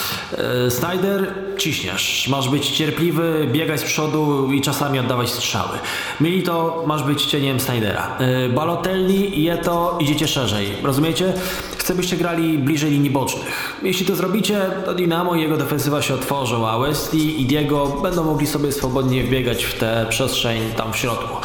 Yy, 0.65 0.71
Snyder, 0.71 1.35
ciśniesz. 1.59 2.29
Masz 2.29 2.49
być 2.49 2.71
cierpliwy, 2.71 3.49
biegać 3.53 3.81
z 3.81 3.85
przodu 3.85 4.53
i 4.53 4.61
czasami 4.61 4.99
oddawać 4.99 5.31
strzały. 5.31 5.79
Milito, 6.21 6.85
masz 6.87 7.03
być 7.03 7.25
cieniem 7.25 7.61
Snydera. 7.61 8.19
Yy, 8.21 8.49
Balotelli, 8.49 9.43
Jeto, 9.43 9.99
idziecie 10.01 10.29
szerzej. 10.29 10.67
Rozumiecie? 10.83 11.33
Chcę, 11.79 11.95
byście 11.95 12.17
grali 12.17 12.59
bliżej 12.59 12.91
linii 12.91 13.11
bocznych. 13.11 13.79
Jeśli 13.83 14.07
to 14.07 14.17
zrobicie, 14.17 14.71
to 14.85 14.95
Dinamo 14.95 15.35
i 15.35 15.41
jego 15.41 15.57
defensywa 15.57 16.03
się 16.03 16.15
otworzą, 16.15 16.69
a 16.69 16.79
Wesley 16.79 17.43
i 17.43 17.47
Diego 17.47 17.87
będą 17.87 18.25
mogli 18.25 18.47
sobie 18.47 18.73
swobodnie 18.79 19.25
wbiegać 19.25 19.65
w 19.65 19.79
tę 19.79 20.07
przestrzeń 20.09 20.73
tam 20.77 20.93
w 20.93 20.97
środku. 20.97 21.37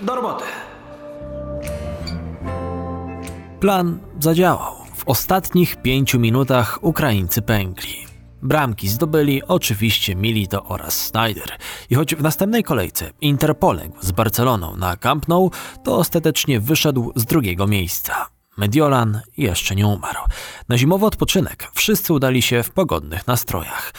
Do 0.00 0.14
roboty! 0.14 0.44
Plan 3.60 3.98
zadziałał. 4.20 4.74
W 4.96 5.08
ostatnich 5.08 5.76
pięciu 5.76 6.18
minutach 6.18 6.78
Ukraińcy 6.82 7.42
pękli. 7.42 8.06
Bramki 8.42 8.88
zdobyli 8.88 9.42
oczywiście 9.48 10.14
Milito 10.14 10.64
oraz 10.64 11.06
Snyder. 11.06 11.56
I 11.90 11.94
choć 11.94 12.14
w 12.14 12.22
następnej 12.22 12.62
kolejce 12.62 13.10
Inter 13.20 13.58
poległ 13.58 13.96
z 14.00 14.12
Barceloną 14.12 14.76
na 14.76 14.96
Camp 14.96 15.28
Nou, 15.28 15.50
to 15.84 15.96
ostatecznie 15.96 16.60
wyszedł 16.60 17.12
z 17.16 17.24
drugiego 17.24 17.66
miejsca. 17.66 18.26
Mediolan 18.56 19.20
jeszcze 19.36 19.74
nie 19.74 19.86
umarł. 19.86 20.20
Na 20.68 20.78
zimowy 20.78 21.06
odpoczynek 21.06 21.70
wszyscy 21.74 22.12
udali 22.12 22.42
się 22.42 22.62
w 22.62 22.70
pogodnych 22.70 23.26
nastrojach. 23.26 23.92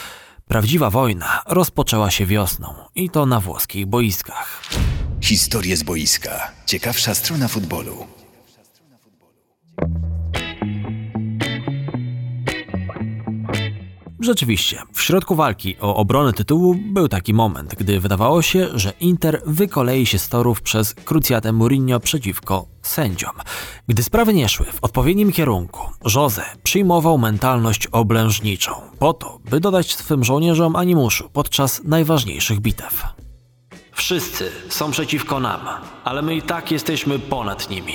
Prawdziwa 0.48 0.90
wojna 0.90 1.42
rozpoczęła 1.46 2.10
się 2.10 2.26
wiosną 2.26 2.74
i 2.94 3.10
to 3.10 3.26
na 3.26 3.40
włoskich 3.40 3.86
boiskach. 3.86 4.62
Historie 5.20 5.76
z 5.76 5.82
boiska. 5.82 6.52
Ciekawsza 6.66 7.14
strona 7.14 7.48
futbolu. 7.48 8.06
Rzeczywiście, 14.20 14.82
w 14.92 15.02
środku 15.02 15.34
walki 15.34 15.76
o 15.80 15.96
obronę 15.96 16.32
tytułu 16.32 16.74
był 16.92 17.08
taki 17.08 17.34
moment, 17.34 17.74
gdy 17.78 18.00
wydawało 18.00 18.42
się, 18.42 18.68
że 18.74 18.92
Inter 19.00 19.42
wykolei 19.46 20.06
się 20.06 20.18
z 20.18 20.28
torów 20.28 20.62
przez 20.62 20.94
krucjatę 20.94 21.52
Mourinho 21.52 22.00
przeciwko 22.00 22.66
sędziom. 22.82 23.32
Gdy 23.88 24.02
sprawy 24.02 24.34
nie 24.34 24.48
szły 24.48 24.66
w 24.66 24.84
odpowiednim 24.84 25.32
kierunku, 25.32 25.80
Jose 26.14 26.44
przyjmował 26.62 27.18
mentalność 27.18 27.86
oblężniczą, 27.86 28.72
po 28.98 29.12
to, 29.12 29.38
by 29.50 29.60
dodać 29.60 29.94
swym 29.94 30.24
żołnierzom 30.24 30.76
animuszu 30.76 31.30
podczas 31.32 31.84
najważniejszych 31.84 32.60
bitew. 32.60 33.04
Wszyscy 33.92 34.50
są 34.68 34.90
przeciwko 34.90 35.40
nam, 35.40 35.60
ale 36.04 36.22
my 36.22 36.36
i 36.36 36.42
tak 36.42 36.70
jesteśmy 36.70 37.18
ponad 37.18 37.70
nimi. 37.70 37.94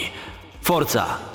Forza! 0.62 1.33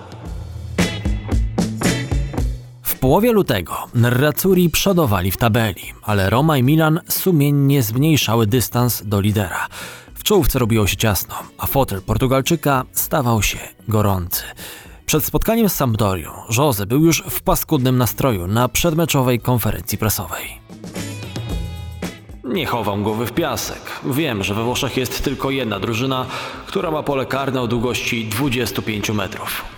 W 2.98 3.00
połowie 3.00 3.32
lutego 3.32 3.76
Nerazzurri 3.94 4.70
przodowali 4.70 5.30
w 5.30 5.36
tabeli, 5.36 5.82
ale 6.02 6.30
Roma 6.30 6.58
i 6.58 6.62
Milan 6.62 7.00
sumiennie 7.08 7.82
zmniejszały 7.82 8.46
dystans 8.46 9.02
do 9.06 9.20
lidera. 9.20 9.66
W 10.14 10.22
czołówce 10.22 10.58
robiło 10.58 10.86
się 10.86 10.96
ciasno, 10.96 11.34
a 11.58 11.66
fotel 11.66 12.02
Portugalczyka 12.02 12.84
stawał 12.92 13.42
się 13.42 13.58
gorący. 13.88 14.42
Przed 15.06 15.24
spotkaniem 15.24 15.68
z 15.68 15.74
Sampdorią 15.74 16.30
Jose 16.58 16.86
był 16.86 17.04
już 17.04 17.22
w 17.30 17.40
paskudnym 17.40 17.98
nastroju 17.98 18.46
na 18.46 18.68
przedmeczowej 18.68 19.40
konferencji 19.40 19.98
prasowej. 19.98 20.60
Nie 22.44 22.66
chowam 22.66 23.02
głowy 23.02 23.26
w 23.26 23.32
piasek. 23.32 23.80
Wiem, 24.04 24.42
że 24.42 24.54
we 24.54 24.64
Włoszech 24.64 24.96
jest 24.96 25.24
tylko 25.24 25.50
jedna 25.50 25.80
drużyna, 25.80 26.26
która 26.66 26.90
ma 26.90 27.02
pole 27.02 27.26
karne 27.26 27.60
o 27.60 27.66
długości 27.66 28.28
25 28.28 29.10
metrów. 29.10 29.77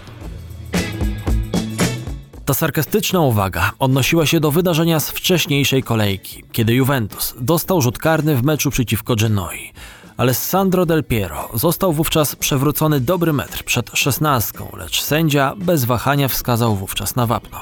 Ta 2.50 2.54
sarkastyczna 2.54 3.20
uwaga 3.20 3.72
odnosiła 3.78 4.26
się 4.26 4.40
do 4.40 4.50
wydarzenia 4.50 5.00
z 5.00 5.10
wcześniejszej 5.10 5.82
kolejki, 5.82 6.44
kiedy 6.52 6.74
Juventus 6.74 7.34
dostał 7.40 7.82
rzut 7.82 7.98
karny 7.98 8.36
w 8.36 8.42
meczu 8.42 8.70
przeciwko 8.70 9.16
Genoi. 9.16 9.72
Ale 10.16 10.34
Sandro 10.34 10.86
Del 10.86 11.04
Piero 11.04 11.48
został 11.54 11.92
wówczas 11.92 12.36
przewrócony 12.36 13.00
dobry 13.00 13.32
metr 13.32 13.64
przed 13.64 13.90
szesnastką, 13.94 14.68
lecz 14.76 15.02
sędzia 15.02 15.54
bez 15.56 15.84
wahania 15.84 16.28
wskazał 16.28 16.76
wówczas 16.76 17.16
na 17.16 17.26
wapno. 17.26 17.60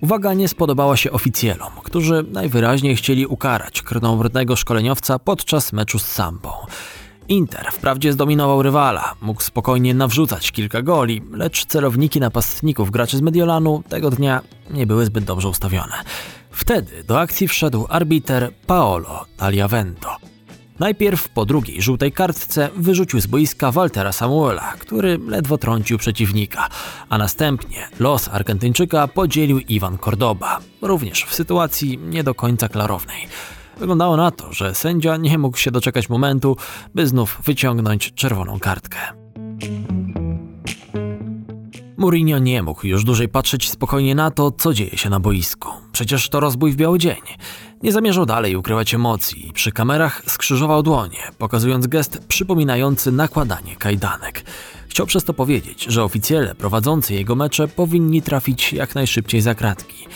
Uwaga 0.00 0.34
nie 0.34 0.48
spodobała 0.48 0.96
się 0.96 1.12
oficjelom, 1.12 1.72
którzy 1.82 2.24
najwyraźniej 2.32 2.96
chcieli 2.96 3.26
ukarać 3.26 3.82
krnąbrnego 3.82 4.56
szkoleniowca 4.56 5.18
podczas 5.18 5.72
meczu 5.72 5.98
z 5.98 6.06
Sampą. 6.06 6.50
Inter 7.28 7.68
wprawdzie 7.72 8.12
zdominował 8.12 8.62
rywala, 8.62 9.14
mógł 9.20 9.42
spokojnie 9.42 9.94
nawrzucać 9.94 10.52
kilka 10.52 10.82
goli, 10.82 11.22
lecz 11.32 11.66
celowniki 11.66 12.20
napastników 12.20 12.90
graczy 12.90 13.16
z 13.16 13.20
Mediolanu 13.20 13.82
tego 13.88 14.10
dnia 14.10 14.40
nie 14.70 14.86
były 14.86 15.06
zbyt 15.06 15.24
dobrze 15.24 15.48
ustawione. 15.48 15.94
Wtedy 16.50 17.04
do 17.04 17.20
akcji 17.20 17.48
wszedł 17.48 17.86
arbiter 17.88 18.52
Paolo 18.66 19.26
Tagliavento. 19.36 20.16
Najpierw 20.78 21.28
po 21.28 21.46
drugiej 21.46 21.82
żółtej 21.82 22.12
kartce 22.12 22.68
wyrzucił 22.76 23.20
z 23.20 23.26
boiska 23.26 23.72
Waltera 23.72 24.12
Samuela, 24.12 24.72
który 24.78 25.18
ledwo 25.26 25.58
trącił 25.58 25.98
przeciwnika, 25.98 26.68
a 27.08 27.18
następnie 27.18 27.88
los 27.98 28.28
Argentyńczyka 28.28 29.08
podzielił 29.08 29.58
Iwan 29.58 29.98
Cordoba, 29.98 30.60
również 30.82 31.24
w 31.24 31.34
sytuacji 31.34 31.98
nie 31.98 32.24
do 32.24 32.34
końca 32.34 32.68
klarownej. 32.68 33.28
Wyglądało 33.78 34.16
na 34.16 34.30
to, 34.30 34.52
że 34.52 34.74
sędzia 34.74 35.16
nie 35.16 35.38
mógł 35.38 35.56
się 35.56 35.70
doczekać 35.70 36.08
momentu, 36.08 36.56
by 36.94 37.06
znów 37.06 37.40
wyciągnąć 37.44 38.14
czerwoną 38.14 38.58
kartkę. 38.58 38.98
Mourinho 41.96 42.38
nie 42.38 42.62
mógł 42.62 42.86
już 42.86 43.04
dłużej 43.04 43.28
patrzeć 43.28 43.70
spokojnie 43.70 44.14
na 44.14 44.30
to, 44.30 44.50
co 44.50 44.74
dzieje 44.74 44.98
się 44.98 45.10
na 45.10 45.20
boisku. 45.20 45.68
Przecież 45.92 46.28
to 46.28 46.40
rozbój 46.40 46.72
w 46.72 46.76
biały 46.76 46.98
dzień. 46.98 47.20
Nie 47.82 47.92
zamierzał 47.92 48.26
dalej 48.26 48.56
ukrywać 48.56 48.94
emocji 48.94 49.48
i 49.48 49.52
przy 49.52 49.72
kamerach 49.72 50.22
skrzyżował 50.26 50.82
dłonie, 50.82 51.18
pokazując 51.38 51.86
gest 51.86 52.18
przypominający 52.28 53.12
nakładanie 53.12 53.76
kajdanek. 53.76 54.44
Chciał 54.88 55.06
przez 55.06 55.24
to 55.24 55.34
powiedzieć, 55.34 55.84
że 55.84 56.04
oficjele 56.04 56.54
prowadzący 56.54 57.14
jego 57.14 57.34
mecze 57.34 57.68
powinni 57.68 58.22
trafić 58.22 58.72
jak 58.72 58.94
najszybciej 58.94 59.40
za 59.40 59.54
kratki. 59.54 60.06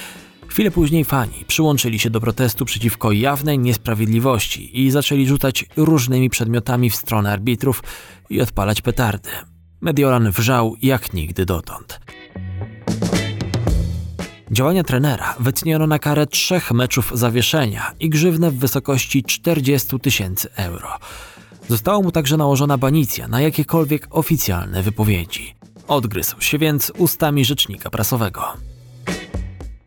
Chwilę 0.51 0.71
później 0.71 1.05
fani 1.05 1.45
przyłączyli 1.47 1.99
się 1.99 2.11
do 2.11 2.21
protestu 2.21 2.65
przeciwko 2.65 3.13
jawnej 3.13 3.59
niesprawiedliwości 3.59 4.81
i 4.81 4.91
zaczęli 4.91 5.27
rzucać 5.27 5.65
różnymi 5.77 6.31
przedmiotami 6.31 6.91
w 6.91 6.97
stronę 6.97 7.33
arbitrów 7.33 7.83
i 8.31 8.41
odpalać 8.41 8.83
petardy. 8.83 9.31
Mediolan 9.81 10.31
wrzał 10.31 10.77
jak 10.83 11.13
nigdy 11.13 11.47
dotąd. 11.47 12.01
Działania 14.51 14.85
trenera 14.85 15.35
wytniono 15.41 15.87
na 15.87 15.99
karę 15.99 16.27
trzech 16.27 16.73
meczów 16.73 17.13
zawieszenia 17.15 17.93
i 18.01 18.09
grzywnę 18.09 18.51
w 18.51 18.59
wysokości 18.59 19.23
40 19.23 20.01
tysięcy 20.01 20.49
euro. 20.57 20.89
Została 21.69 22.03
mu 22.03 22.13
także 22.13 22.37
nałożona 22.37 22.79
banicja 22.79 23.29
na 23.29 23.41
jakiekolwiek 23.41 24.07
oficjalne 24.11 24.83
wypowiedzi. 24.83 25.55
Odgryzł 25.89 26.41
się 26.41 26.59
więc 26.59 26.93
ustami 26.99 27.45
rzecznika 27.45 27.91
prasowego. 27.91 28.43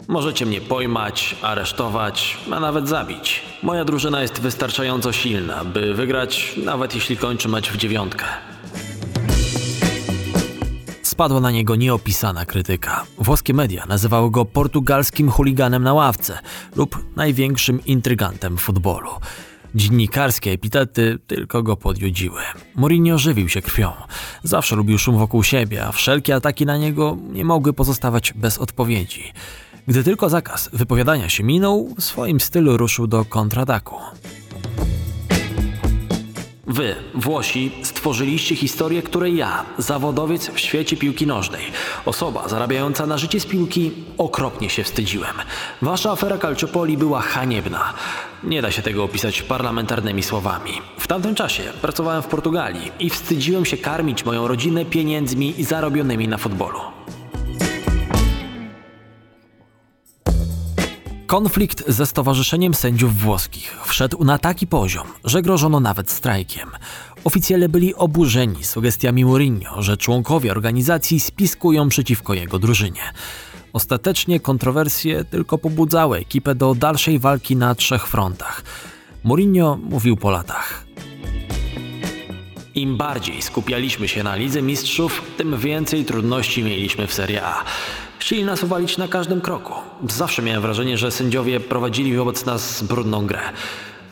Możecie 0.08 0.46
mnie 0.46 0.62
pojmać, 0.62 1.36
aresztować, 1.42 2.38
a 2.52 2.60
nawet 2.60 2.90
zabić. 2.90 3.44
Moja 3.64 3.86
drużyna 3.86 4.22
jest 4.22 4.42
wystarczająco 4.42 5.14
silna, 5.14 5.66
by 5.66 5.94
wygrać, 5.94 6.54
nawet 6.66 6.96
jeśli 6.96 7.18
kończy 7.18 7.50
mecz 7.50 7.72
w 7.72 7.78
dziewiątkę. 7.78 8.26
Spadła 11.02 11.40
na 11.40 11.52
niego 11.52 11.76
nieopisana 11.76 12.46
krytyka. 12.46 13.06
Włoskie 13.18 13.54
media 13.54 13.86
nazywały 13.86 14.32
go 14.32 14.46
portugalskim 14.46 15.32
chuliganem 15.32 15.84
na 15.84 15.94
ławce 15.94 16.40
lub 16.76 17.16
największym 17.16 17.86
intrygantem 17.86 18.58
futbolu. 18.58 19.10
Dziennikarskie 19.76 20.52
epitety 20.52 21.20
tylko 21.28 21.64
go 21.64 21.78
podjudziły. 21.78 22.42
Mourinho 22.76 23.18
żywił 23.18 23.50
się 23.50 23.62
krwią. 23.62 23.92
Zawsze 24.44 24.76
lubił 24.76 24.98
szum 24.98 25.18
wokół 25.18 25.44
siebie, 25.44 25.86
a 25.86 25.92
wszelkie 25.92 26.36
ataki 26.36 26.66
na 26.66 26.78
niego 26.78 27.18
nie 27.32 27.46
mogły 27.46 27.74
pozostawać 27.74 28.34
bez 28.34 28.58
odpowiedzi. 28.58 29.34
Gdy 29.88 30.04
tylko 30.04 30.30
zakaz 30.30 30.70
wypowiadania 30.74 31.30
się 31.30 31.44
minął, 31.44 31.96
w 31.98 32.04
swoim 32.04 32.40
stylu 32.40 32.78
ruszył 32.78 33.08
do 33.08 33.26
kontrataku. 33.26 33.96
Wy, 36.68 36.96
Włosi, 37.16 37.72
stworzyliście 37.84 38.56
historię, 38.56 39.02
której 39.02 39.36
ja, 39.36 39.66
zawodowiec 39.78 40.50
w 40.50 40.60
świecie 40.60 40.98
piłki 40.98 41.28
nożnej, 41.28 41.64
osoba 42.06 42.48
zarabiająca 42.48 43.06
na 43.06 43.18
życie 43.18 43.40
z 43.40 43.46
piłki, 43.46 43.92
okropnie 44.18 44.70
się 44.70 44.84
wstydziłem. 44.84 45.36
Wasza 45.82 46.12
afera 46.12 46.38
Calciopoli 46.38 46.98
była 46.98 47.22
haniebna. 47.22 47.94
Nie 48.44 48.62
da 48.62 48.72
się 48.72 48.82
tego 48.82 49.04
opisać 49.04 49.42
parlamentarnymi 49.42 50.24
słowami. 50.24 50.72
W 51.00 51.08
tamtym 51.08 51.36
czasie 51.36 51.64
pracowałem 51.82 52.24
w 52.24 52.28
Portugalii 52.28 52.92
i 53.00 53.10
wstydziłem 53.10 53.66
się 53.66 53.78
karmić 53.78 54.26
moją 54.26 54.48
rodzinę 54.48 54.86
pieniędzmi 54.86 55.54
zarobionymi 55.64 56.28
na 56.28 56.38
futbolu. 56.38 56.80
Konflikt 61.34 61.84
ze 61.88 62.06
Stowarzyszeniem 62.06 62.74
Sędziów 62.74 63.18
Włoskich 63.18 63.78
wszedł 63.86 64.24
na 64.24 64.38
taki 64.38 64.68
poziom, 64.68 65.08
że 65.24 65.42
grożono 65.42 65.80
nawet 65.80 66.12
strajkiem. 66.12 66.70
Oficjele 67.24 67.70
byli 67.70 67.96
oburzeni 67.96 68.64
sugestiami 68.64 69.26
Mourinho, 69.26 69.82
że 69.82 69.98
członkowie 69.98 70.52
organizacji 70.52 71.20
spiskują 71.20 71.90
przeciwko 71.90 72.34
jego 72.34 72.60
drużynie. 72.60 73.02
Ostatecznie 73.74 74.40
kontrowersje 74.40 75.24
tylko 75.24 75.58
pobudzały 75.58 76.18
ekipę 76.18 76.56
do 76.56 76.76
dalszej 76.76 77.20
walki 77.20 77.56
na 77.56 77.76
trzech 77.76 78.08
frontach. 78.08 78.64
Mourinho 79.24 79.80
mówił 79.84 80.18
po 80.18 80.32
latach. 80.32 80.86
Im 82.76 82.98
bardziej 82.98 83.42
skupialiśmy 83.42 84.08
się 84.08 84.24
na 84.24 84.36
Lidze 84.36 84.62
Mistrzów, 84.62 85.22
tym 85.38 85.58
więcej 85.58 86.06
trudności 86.06 86.64
mieliśmy 86.64 87.08
w 87.08 87.14
Serie 87.14 87.46
A. 87.46 87.64
Chcieli 88.24 88.44
nas 88.44 88.64
uwalić 88.64 88.98
na 88.98 89.08
każdym 89.08 89.42
kroku. 89.42 89.74
Zawsze 90.10 90.42
miałem 90.42 90.62
wrażenie, 90.62 90.98
że 90.98 91.12
sędziowie 91.12 91.60
prowadzili 91.60 92.18
wobec 92.18 92.46
nas 92.46 92.84
brudną 92.84 93.26
grę. 93.26 93.40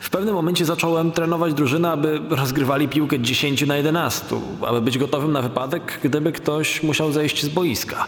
W 0.00 0.10
pewnym 0.10 0.34
momencie 0.34 0.64
zacząłem 0.64 1.12
trenować 1.12 1.54
drużynę, 1.54 1.90
aby 1.90 2.20
rozgrywali 2.30 2.88
piłkę 2.88 3.20
10 3.20 3.66
na 3.66 3.76
11, 3.76 4.40
aby 4.66 4.80
być 4.80 4.98
gotowym 4.98 5.32
na 5.32 5.42
wypadek, 5.42 6.00
gdyby 6.02 6.32
ktoś 6.32 6.82
musiał 6.82 7.12
zejść 7.12 7.42
z 7.42 7.48
boiska. 7.48 8.06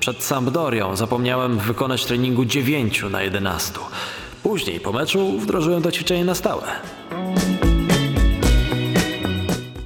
Przed 0.00 0.22
Sampdorią 0.22 0.96
zapomniałem 0.96 1.58
wykonać 1.58 2.04
treningu 2.04 2.44
9 2.44 3.04
na 3.10 3.22
11. 3.22 3.72
Później 4.42 4.80
po 4.80 4.92
meczu 4.92 5.38
wdrożyłem 5.38 5.82
to 5.82 5.92
ćwiczenie 5.92 6.24
na 6.24 6.34
stałe. 6.34 6.66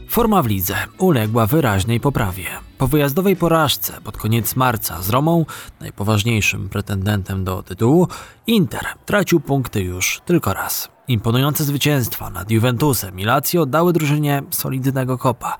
Forma 0.08 0.42
w 0.42 0.46
lidze 0.46 0.74
uległa 0.98 1.46
wyraźnej 1.46 2.00
poprawie. 2.00 2.65
Po 2.78 2.86
wyjazdowej 2.86 3.36
porażce 3.36 4.00
pod 4.04 4.16
koniec 4.16 4.56
marca 4.56 5.02
z 5.02 5.10
Romą, 5.10 5.46
najpoważniejszym 5.80 6.68
pretendentem 6.68 7.44
do 7.44 7.62
tytułu, 7.62 8.08
Inter 8.46 8.86
tracił 9.06 9.40
punkty 9.40 9.82
już 9.82 10.20
tylko 10.24 10.54
raz. 10.54 10.88
Imponujące 11.08 11.64
zwycięstwa 11.64 12.30
nad 12.30 12.50
Juventusem 12.50 13.20
i 13.20 13.24
Lazio 13.24 13.66
dały 13.66 13.92
drużynie 13.92 14.42
solidnego 14.50 15.18
kopa. 15.18 15.56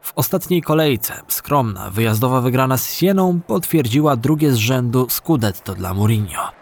W 0.00 0.12
ostatniej 0.16 0.62
kolejce 0.62 1.22
skromna 1.28 1.90
wyjazdowa 1.90 2.40
wygrana 2.40 2.76
z 2.76 2.94
Sieną 2.94 3.40
potwierdziła 3.46 4.16
drugie 4.16 4.52
z 4.52 4.56
rzędu 4.56 5.06
Scudetto 5.10 5.74
dla 5.74 5.94
Mourinho. 5.94 6.52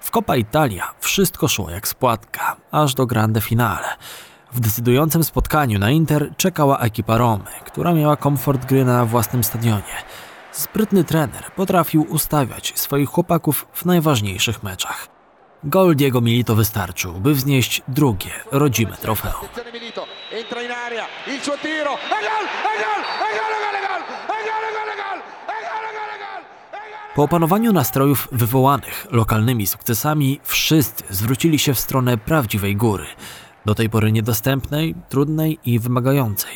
W 0.00 0.10
Coppa 0.10 0.36
Italia 0.36 0.94
wszystko 1.00 1.48
szło 1.48 1.70
jak 1.70 1.88
spłatka, 1.88 2.56
aż 2.70 2.94
do 2.94 3.06
grande 3.06 3.40
finale. 3.40 3.88
W 4.54 4.60
decydującym 4.60 5.24
spotkaniu 5.24 5.78
na 5.78 5.90
Inter 5.90 6.30
czekała 6.36 6.78
ekipa 6.78 7.18
Romy, 7.18 7.50
która 7.66 7.92
miała 7.92 8.16
komfort 8.16 8.66
gry 8.66 8.84
na 8.84 9.04
własnym 9.04 9.44
stadionie. 9.44 10.02
Sprytny 10.52 11.04
trener 11.04 11.44
potrafił 11.56 12.02
ustawiać 12.02 12.72
swoich 12.76 13.08
chłopaków 13.08 13.66
w 13.72 13.84
najważniejszych 13.84 14.62
meczach. 14.62 15.08
Gol 15.64 15.96
Diego 15.96 16.20
Milito 16.20 16.54
wystarczył, 16.54 17.12
by 17.12 17.34
wznieść 17.34 17.82
drugie, 17.88 18.30
rodzime 18.52 18.96
trofeum. 18.96 19.48
Po 27.14 27.22
opanowaniu 27.22 27.72
nastrojów 27.72 28.28
wywołanych 28.32 29.06
lokalnymi 29.10 29.66
sukcesami, 29.66 30.40
wszyscy 30.42 31.04
zwrócili 31.10 31.58
się 31.58 31.74
w 31.74 31.80
stronę 31.80 32.18
prawdziwej 32.18 32.76
góry– 32.76 33.06
do 33.66 33.74
tej 33.74 33.90
pory 33.90 34.12
niedostępnej, 34.12 34.94
trudnej 35.08 35.58
i 35.64 35.78
wymagającej. 35.78 36.54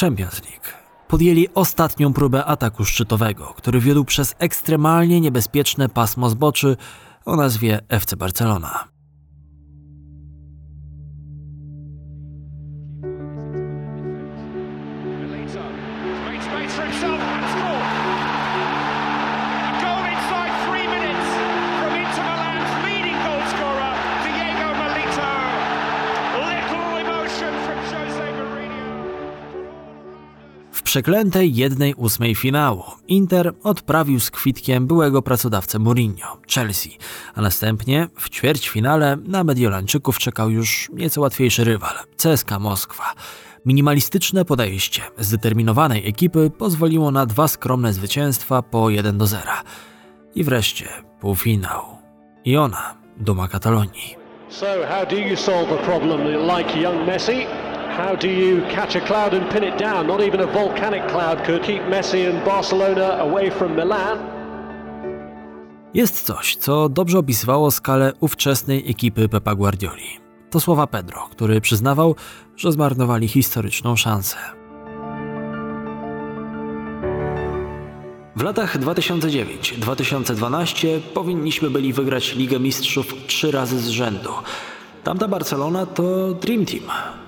Champions 0.00 0.42
League 0.42 0.84
podjęli 1.08 1.48
ostatnią 1.54 2.12
próbę 2.12 2.44
ataku 2.44 2.84
szczytowego, 2.84 3.54
który 3.56 3.80
wiódł 3.80 4.04
przez 4.04 4.34
ekstremalnie 4.38 5.20
niebezpieczne 5.20 5.88
pasmo 5.88 6.30
zboczy 6.30 6.76
o 7.24 7.36
nazwie 7.36 7.80
FC 7.88 8.16
Barcelona. 8.16 8.93
Przeklętej 30.94 31.54
jednej 31.54 31.94
ósmej 31.94 32.34
finału 32.34 32.82
Inter 33.08 33.54
odprawił 33.62 34.20
z 34.20 34.30
kwitkiem 34.30 34.86
byłego 34.86 35.22
pracodawcę 35.22 35.78
Mourinho, 35.78 36.38
Chelsea, 36.54 36.98
a 37.34 37.42
następnie 37.42 38.08
w 38.18 38.30
ćwierćfinale 38.30 39.16
na 39.16 39.44
Mediolańczyków 39.44 40.18
czekał 40.18 40.50
już 40.50 40.90
nieco 40.92 41.20
łatwiejszy 41.20 41.64
rywal, 41.64 41.94
CSKA 42.16 42.58
Moskwa. 42.58 43.14
Minimalistyczne 43.66 44.44
podejście 44.44 45.02
zdeterminowanej 45.18 46.08
ekipy 46.08 46.50
pozwoliło 46.58 47.10
na 47.10 47.26
dwa 47.26 47.48
skromne 47.48 47.92
zwycięstwa 47.92 48.62
po 48.62 48.90
1 48.90 49.18
do 49.18 49.26
0. 49.26 49.44
I 50.34 50.44
wreszcie 50.44 50.88
półfinał. 51.20 51.82
I 52.44 52.56
ona, 52.56 52.94
duma 53.16 53.48
Katalonii. 53.48 54.16
So, 54.48 54.66
how 54.88 55.06
do 55.06 55.16
you 55.16 55.36
solve 55.36 55.72
a 55.72 55.84
problem 55.84 56.20
like 56.58 56.80
young 56.80 57.06
Messi? 57.06 57.46
How 57.96 58.16
do 58.16 58.28
you 58.28 58.62
catch 58.74 58.96
a 58.96 59.00
cloud 59.00 59.34
and 59.34 59.52
pin 59.52 59.64
it 59.64 59.78
down? 59.78 60.06
Not 60.06 60.20
even 60.20 60.40
a 60.40 60.46
volcanic 60.46 61.08
cloud 61.08 61.44
could 61.46 61.62
keep 61.62 61.82
Messi 61.82 62.30
and 62.30 62.44
Barcelona 62.44 63.18
away 63.18 63.50
from 63.50 63.76
Milan. 63.76 64.18
Jest 65.94 66.22
coś, 66.22 66.56
co 66.56 66.88
dobrze 66.88 67.18
opisywało 67.18 67.70
skalę 67.70 68.12
ówczesnej 68.20 68.90
ekipy 68.90 69.28
Pepa 69.28 69.54
Guardioli. 69.54 70.18
To 70.50 70.60
słowa 70.60 70.86
Pedro, 70.86 71.28
który 71.30 71.60
przyznawał, 71.60 72.14
że 72.56 72.72
zmarnowali 72.72 73.28
historyczną 73.28 73.96
szansę. 73.96 74.36
W 78.36 78.42
latach 78.42 78.78
2009-2012 78.78 81.00
powinniśmy 81.00 81.70
byli 81.70 81.92
wygrać 81.92 82.34
Ligę 82.34 82.60
Mistrzów 82.60 83.14
trzy 83.26 83.50
razy 83.50 83.78
z 83.78 83.88
rzędu. 83.88 84.30
Tamta 85.04 85.28
Barcelona 85.28 85.86
to 85.86 86.34
Dream 86.34 86.66
Team. 86.66 86.82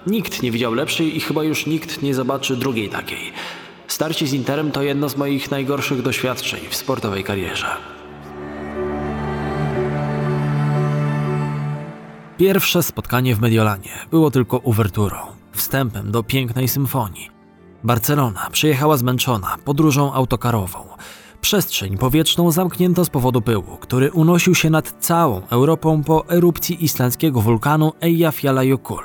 Nikt 0.07 0.43
nie 0.43 0.51
widział 0.51 0.75
lepszej 0.75 1.17
i 1.17 1.21
chyba 1.21 1.45
już 1.45 1.67
nikt 1.67 2.03
nie 2.03 2.15
zobaczy 2.15 2.57
drugiej 2.57 2.89
takiej. 2.89 3.33
Starcie 3.89 4.27
z 4.27 4.33
Interem 4.33 4.71
to 4.71 4.83
jedno 4.83 5.09
z 5.09 5.17
moich 5.17 5.51
najgorszych 5.51 6.03
doświadczeń 6.03 6.61
w 6.71 6.77
sportowej 6.77 7.25
karierze. 7.25 7.67
Pierwsze 12.39 12.83
spotkanie 12.83 13.35
w 13.35 13.41
Mediolanie 13.41 13.93
było 14.11 14.31
tylko 14.31 14.59
uwerturą, 14.59 15.19
wstępem 15.53 16.11
do 16.11 16.23
pięknej 16.23 16.69
symfonii. 16.69 17.31
Barcelona 17.85 18.49
przyjechała 18.53 18.97
zmęczona 18.97 19.57
podróżą 19.65 20.12
autokarową. 20.12 20.79
Przestrzeń 21.47 21.99
powietrzną 21.99 22.51
zamknięto 22.51 23.05
z 23.05 23.11
powodu 23.11 23.43
pyłu, 23.43 23.77
który 23.81 24.13
unosił 24.13 24.55
się 24.55 24.71
nad 24.71 24.95
całą 25.01 25.43
Europą 25.49 26.03
po 26.03 26.29
erupcji 26.29 26.85
islandzkiego 26.85 27.41
wulkanu 27.41 27.93
Eyjafjallajökull. 28.01 29.05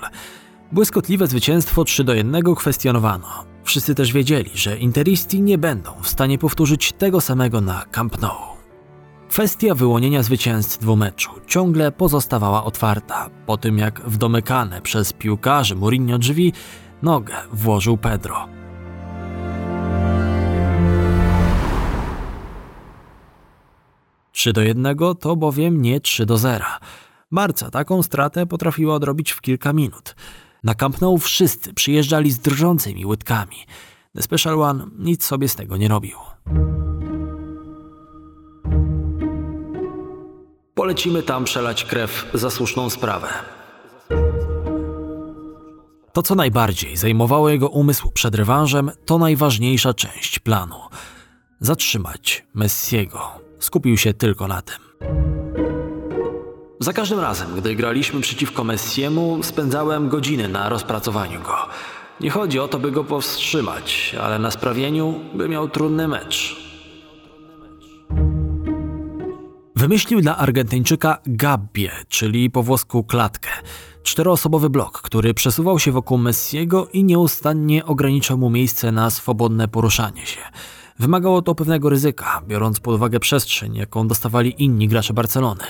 Błyskotliwe 0.71 1.27
zwycięstwo 1.27 1.83
3 1.83 2.03
do 2.03 2.13
1 2.13 2.55
kwestionowano. 2.55 3.27
Wszyscy 3.63 3.95
też 3.95 4.13
wiedzieli, 4.13 4.49
że 4.53 4.77
Interisti 4.77 5.41
nie 5.41 5.57
będą 5.57 5.91
w 6.01 6.07
stanie 6.07 6.37
powtórzyć 6.37 6.91
tego 6.91 7.21
samego 7.21 7.61
na 7.61 7.85
Camp 7.91 8.21
Nou. 8.21 8.35
Kwestia 9.29 9.75
wyłonienia 9.75 10.23
zwycięstw 10.23 10.85
meczu 10.85 11.31
ciągle 11.47 11.91
pozostawała 11.91 12.63
otwarta, 12.63 13.29
po 13.45 13.57
tym 13.57 13.77
jak 13.77 13.99
w 13.99 14.17
domykane 14.17 14.81
przez 14.81 15.13
piłkarzy 15.13 15.75
Mourinho 15.75 16.17
drzwi 16.17 16.53
nogę 17.01 17.33
włożył 17.53 17.97
Pedro. 17.97 18.60
Trzy 24.41 24.53
do 24.53 24.61
jednego 24.61 25.15
to 25.15 25.35
bowiem 25.35 25.81
nie 25.81 25.99
3 25.99 26.25
do 26.25 26.37
0. 26.37 26.65
Barca 27.31 27.71
taką 27.71 28.03
stratę 28.03 28.45
potrafiła 28.45 28.95
odrobić 28.95 29.31
w 29.31 29.41
kilka 29.41 29.73
minut. 29.73 30.15
Na 30.63 30.75
Camp 30.75 31.01
Nou 31.01 31.17
wszyscy 31.17 31.73
przyjeżdżali 31.73 32.31
z 32.31 32.39
drżącymi 32.39 33.05
łydkami. 33.05 33.55
The 34.15 34.21
Special 34.21 34.61
One 34.61 34.85
nic 34.99 35.25
sobie 35.25 35.47
z 35.47 35.55
tego 35.55 35.77
nie 35.77 35.87
robił. 35.87 36.17
Polecimy 40.75 41.23
tam 41.23 41.43
przelać 41.43 41.85
krew 41.85 42.31
za 42.33 42.49
słuszną 42.49 42.89
sprawę. 42.89 43.27
To, 46.13 46.23
co 46.23 46.35
najbardziej 46.35 46.97
zajmowało 46.97 47.49
jego 47.49 47.69
umysł 47.69 48.11
przed 48.11 48.35
rewanżem, 48.35 48.91
to 49.05 49.17
najważniejsza 49.17 49.93
część 49.93 50.39
planu. 50.39 50.75
Zatrzymać 51.59 52.45
Messiego. 52.53 53.40
Skupił 53.61 53.97
się 53.97 54.13
tylko 54.13 54.47
na 54.47 54.61
tym. 54.61 54.75
Za 56.79 56.93
każdym 56.93 57.19
razem, 57.19 57.47
gdy 57.57 57.75
graliśmy 57.75 58.21
przeciwko 58.21 58.63
Messiemu, 58.63 59.43
spędzałem 59.43 60.09
godziny 60.09 60.47
na 60.47 60.69
rozpracowaniu 60.69 61.41
go. 61.41 61.55
Nie 62.19 62.29
chodzi 62.29 62.59
o 62.59 62.67
to, 62.67 62.79
by 62.79 62.91
go 62.91 63.03
powstrzymać, 63.03 64.15
ale 64.21 64.39
na 64.39 64.51
sprawieniu, 64.51 65.19
by 65.33 65.49
miał 65.49 65.69
trudny 65.69 66.07
mecz. 66.07 66.55
Wymyślił 69.75 70.21
dla 70.21 70.37
Argentyńczyka 70.37 71.17
gabbie, 71.25 71.91
czyli 72.09 72.49
po 72.49 72.63
włosku 72.63 73.03
klatkę. 73.03 73.49
Czteroosobowy 74.03 74.69
blok, 74.69 75.01
który 75.01 75.33
przesuwał 75.33 75.79
się 75.79 75.91
wokół 75.91 76.17
Messiego 76.17 76.87
i 76.93 77.03
nieustannie 77.03 77.85
ograniczał 77.85 78.37
mu 78.37 78.49
miejsce 78.49 78.91
na 78.91 79.09
swobodne 79.09 79.67
poruszanie 79.67 80.25
się. 80.25 80.41
Wymagało 81.01 81.41
to 81.41 81.55
pewnego 81.55 81.89
ryzyka, 81.89 82.41
biorąc 82.47 82.79
pod 82.79 82.95
uwagę 82.95 83.19
przestrzeń, 83.19 83.75
jaką 83.75 84.07
dostawali 84.07 84.63
inni 84.63 84.87
gracze 84.87 85.13
Barcelony. 85.13 85.63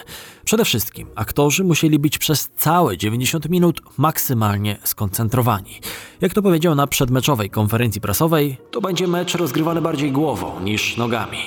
Przede 0.45 0.65
wszystkim 0.65 1.07
aktorzy 1.15 1.63
musieli 1.63 1.99
być 1.99 2.17
przez 2.17 2.49
całe 2.57 2.97
90 2.97 3.49
minut 3.49 3.81
maksymalnie 3.97 4.77
skoncentrowani. 4.83 5.79
Jak 6.21 6.33
to 6.33 6.41
powiedział 6.41 6.75
na 6.75 6.87
przedmeczowej 6.87 7.49
konferencji 7.49 8.01
prasowej, 8.01 8.57
to 8.71 8.81
będzie 8.81 9.07
mecz 9.07 9.35
rozgrywany 9.35 9.81
bardziej 9.81 10.11
głową 10.11 10.59
niż 10.59 10.97
nogami. 10.97 11.39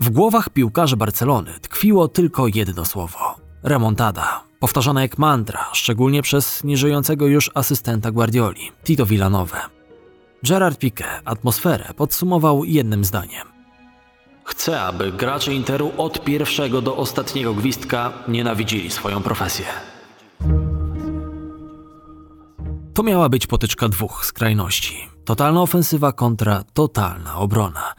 W 0.00 0.10
głowach 0.10 0.50
piłkarzy 0.50 0.96
Barcelony 0.96 1.50
tkwiło 1.60 2.08
tylko 2.08 2.46
jedno 2.54 2.84
słowo 2.84 3.18
remontada, 3.62 4.44
powtarzane 4.60 5.02
jak 5.02 5.18
mantra, 5.18 5.64
szczególnie 5.72 6.22
przez 6.22 6.64
nieżyjącego 6.64 7.26
już 7.26 7.50
asystenta 7.54 8.10
Guardioli, 8.10 8.70
Tito 8.84 9.06
Villanowe. 9.06 9.75
Gerard 10.42 10.78
Piqué 10.78 11.04
atmosferę 11.24 11.94
podsumował 11.96 12.64
jednym 12.64 13.04
zdaniem. 13.04 13.46
Chcę, 14.44 14.82
aby 14.82 15.12
gracze 15.12 15.54
Interu 15.54 15.92
od 15.96 16.24
pierwszego 16.24 16.82
do 16.82 16.96
ostatniego 16.96 17.54
gwizdka 17.54 18.12
nienawidzili 18.28 18.90
swoją 18.90 19.22
profesję. 19.22 19.66
To 22.94 23.02
miała 23.02 23.28
być 23.28 23.46
potyczka 23.46 23.88
dwóch 23.88 24.26
skrajności. 24.26 25.08
Totalna 25.24 25.62
ofensywa 25.62 26.12
kontra 26.12 26.64
totalna 26.72 27.36
obrona. 27.36 27.94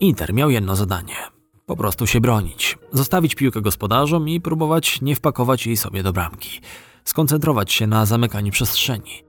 Inter 0.00 0.34
miał 0.34 0.50
jedno 0.50 0.76
zadanie 0.76 1.36
po 1.66 1.76
prostu 1.76 2.06
się 2.06 2.20
bronić, 2.20 2.78
zostawić 2.92 3.34
piłkę 3.34 3.60
gospodarzom 3.60 4.28
i 4.28 4.40
próbować 4.40 5.00
nie 5.00 5.16
wpakować 5.16 5.66
jej 5.66 5.76
sobie 5.76 6.02
do 6.02 6.12
bramki. 6.12 6.60
Skoncentrować 7.04 7.72
się 7.72 7.86
na 7.86 8.06
zamykaniu 8.06 8.52
przestrzeni. 8.52 9.25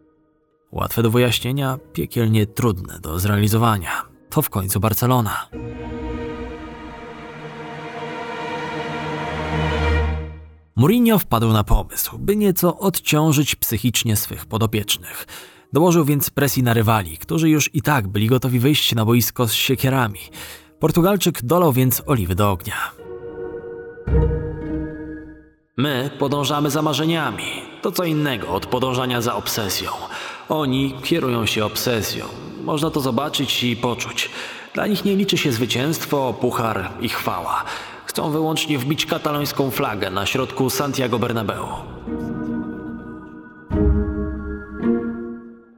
Łatwe 0.72 1.04
do 1.04 1.12
wyjaśnienia, 1.12 1.78
piekielnie 1.94 2.46
trudne 2.46 3.00
do 3.00 3.20
zrealizowania. 3.20 4.04
To 4.30 4.42
w 4.42 4.50
końcu 4.50 4.80
Barcelona. 4.80 5.48
Mourinho 10.76 11.20
wpadł 11.20 11.48
na 11.48 11.64
pomysł, 11.64 12.18
by 12.18 12.36
nieco 12.36 12.80
odciążyć 12.80 13.56
psychicznie 13.56 14.16
swych 14.16 14.46
podopiecznych. 14.46 15.26
Dołożył 15.74 16.06
więc 16.06 16.30
presji 16.30 16.64
na 16.64 16.74
rywali, 16.74 17.18
którzy 17.18 17.50
już 17.50 17.76
i 17.76 17.82
tak 17.82 18.08
byli 18.08 18.28
gotowi 18.28 18.60
wyjść 18.60 18.96
na 18.96 19.06
boisko 19.06 19.48
z 19.48 19.54
siekierami. 19.54 20.20
Portugalczyk 20.80 21.42
dolał 21.42 21.74
więc 21.74 22.04
oliwy 22.06 22.36
do 22.36 22.52
ognia. 22.52 22.92
My 25.78 26.10
podążamy 26.20 26.70
za 26.70 26.82
marzeniami. 26.82 27.44
To 27.82 27.92
co 27.92 28.04
innego 28.04 28.48
od 28.48 28.66
podążania 28.66 29.22
za 29.22 29.36
obsesją. 29.36 29.92
Oni 30.50 30.94
kierują 31.04 31.46
się 31.46 31.66
obsesją. 31.66 32.26
Można 32.64 32.90
to 32.90 33.00
zobaczyć 33.00 33.64
i 33.64 33.76
poczuć. 33.76 34.30
Dla 34.74 34.88
nich 34.88 35.06
nie 35.06 35.16
liczy 35.16 35.38
się 35.38 35.52
zwycięstwo, 35.52 36.34
puchar 36.34 36.90
i 37.02 37.10
chwała. 37.10 37.64
Chcą 38.06 38.32
wyłącznie 38.32 38.78
wbić 38.78 39.06
katalońską 39.06 39.72
flagę 39.72 40.10
na 40.10 40.26
środku 40.26 40.70
Santiago 40.70 41.20
Bernabeu. 41.20 41.68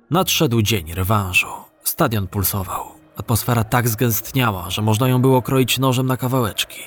Nadszedł 0.10 0.62
dzień 0.62 0.94
rewanżu. 0.94 1.48
Stadion 1.84 2.28
pulsował. 2.28 2.86
Atmosfera 3.18 3.64
tak 3.64 3.90
zgęstniała, 3.90 4.70
że 4.70 4.82
można 4.82 5.08
ją 5.08 5.22
było 5.22 5.42
kroić 5.42 5.80
nożem 5.80 6.06
na 6.06 6.18
kawałeczki. 6.18 6.80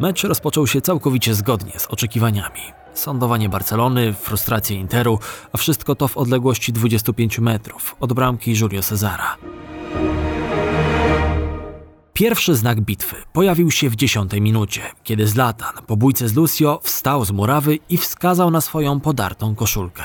Mecz 0.00 0.24
rozpoczął 0.24 0.66
się 0.66 0.80
całkowicie 0.80 1.34
zgodnie 1.34 1.72
z 1.78 1.86
oczekiwaniami. 1.86 2.77
Sądowanie 2.98 3.48
Barcelony, 3.48 4.14
frustracje 4.14 4.76
Interu, 4.76 5.18
a 5.52 5.56
wszystko 5.56 5.94
to 5.94 6.08
w 6.08 6.16
odległości 6.16 6.72
25 6.72 7.38
metrów 7.38 7.96
od 8.00 8.12
bramki 8.12 8.54
Julio 8.60 8.82
Cezara. 8.82 9.36
Pierwszy 12.12 12.54
znak 12.54 12.80
bitwy 12.80 13.16
pojawił 13.32 13.70
się 13.70 13.90
w 13.90 13.96
dziesiątej 13.96 14.40
minucie, 14.40 14.82
kiedy 15.04 15.26
Zlatan 15.26 15.74
po 15.86 15.96
bójce 15.96 16.28
z 16.28 16.34
Lucio 16.34 16.80
wstał 16.82 17.24
z 17.24 17.30
murawy 17.30 17.78
i 17.88 17.98
wskazał 17.98 18.50
na 18.50 18.60
swoją 18.60 19.00
podartą 19.00 19.54
koszulkę. 19.54 20.02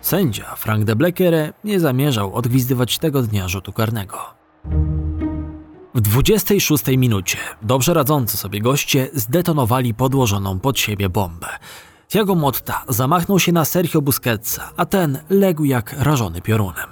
Sędzia 0.00 0.54
Frank 0.56 0.84
de 0.84 0.96
Bleckere 0.96 1.52
nie 1.64 1.80
zamierzał 1.80 2.34
odgwizdywać 2.34 2.98
tego 2.98 3.22
dnia 3.22 3.48
rzutu 3.48 3.72
karnego. 3.72 4.18
W 5.94 6.00
26 6.00 6.86
minucie 6.86 7.38
dobrze 7.62 7.94
radzący 7.94 8.36
sobie 8.36 8.60
goście 8.60 9.08
zdetonowali 9.14 9.94
podłożoną 9.94 10.60
pod 10.60 10.78
siebie 10.78 11.08
bombę. 11.08 11.48
Thiago 12.10 12.34
Motta 12.34 12.84
zamachnął 12.88 13.38
się 13.38 13.52
na 13.52 13.64
Sergio 13.64 14.02
Busquetsa, 14.02 14.70
a 14.76 14.86
ten 14.86 15.18
legł 15.28 15.64
jak 15.64 15.94
rażony 15.98 16.42
piorunem. 16.42 16.88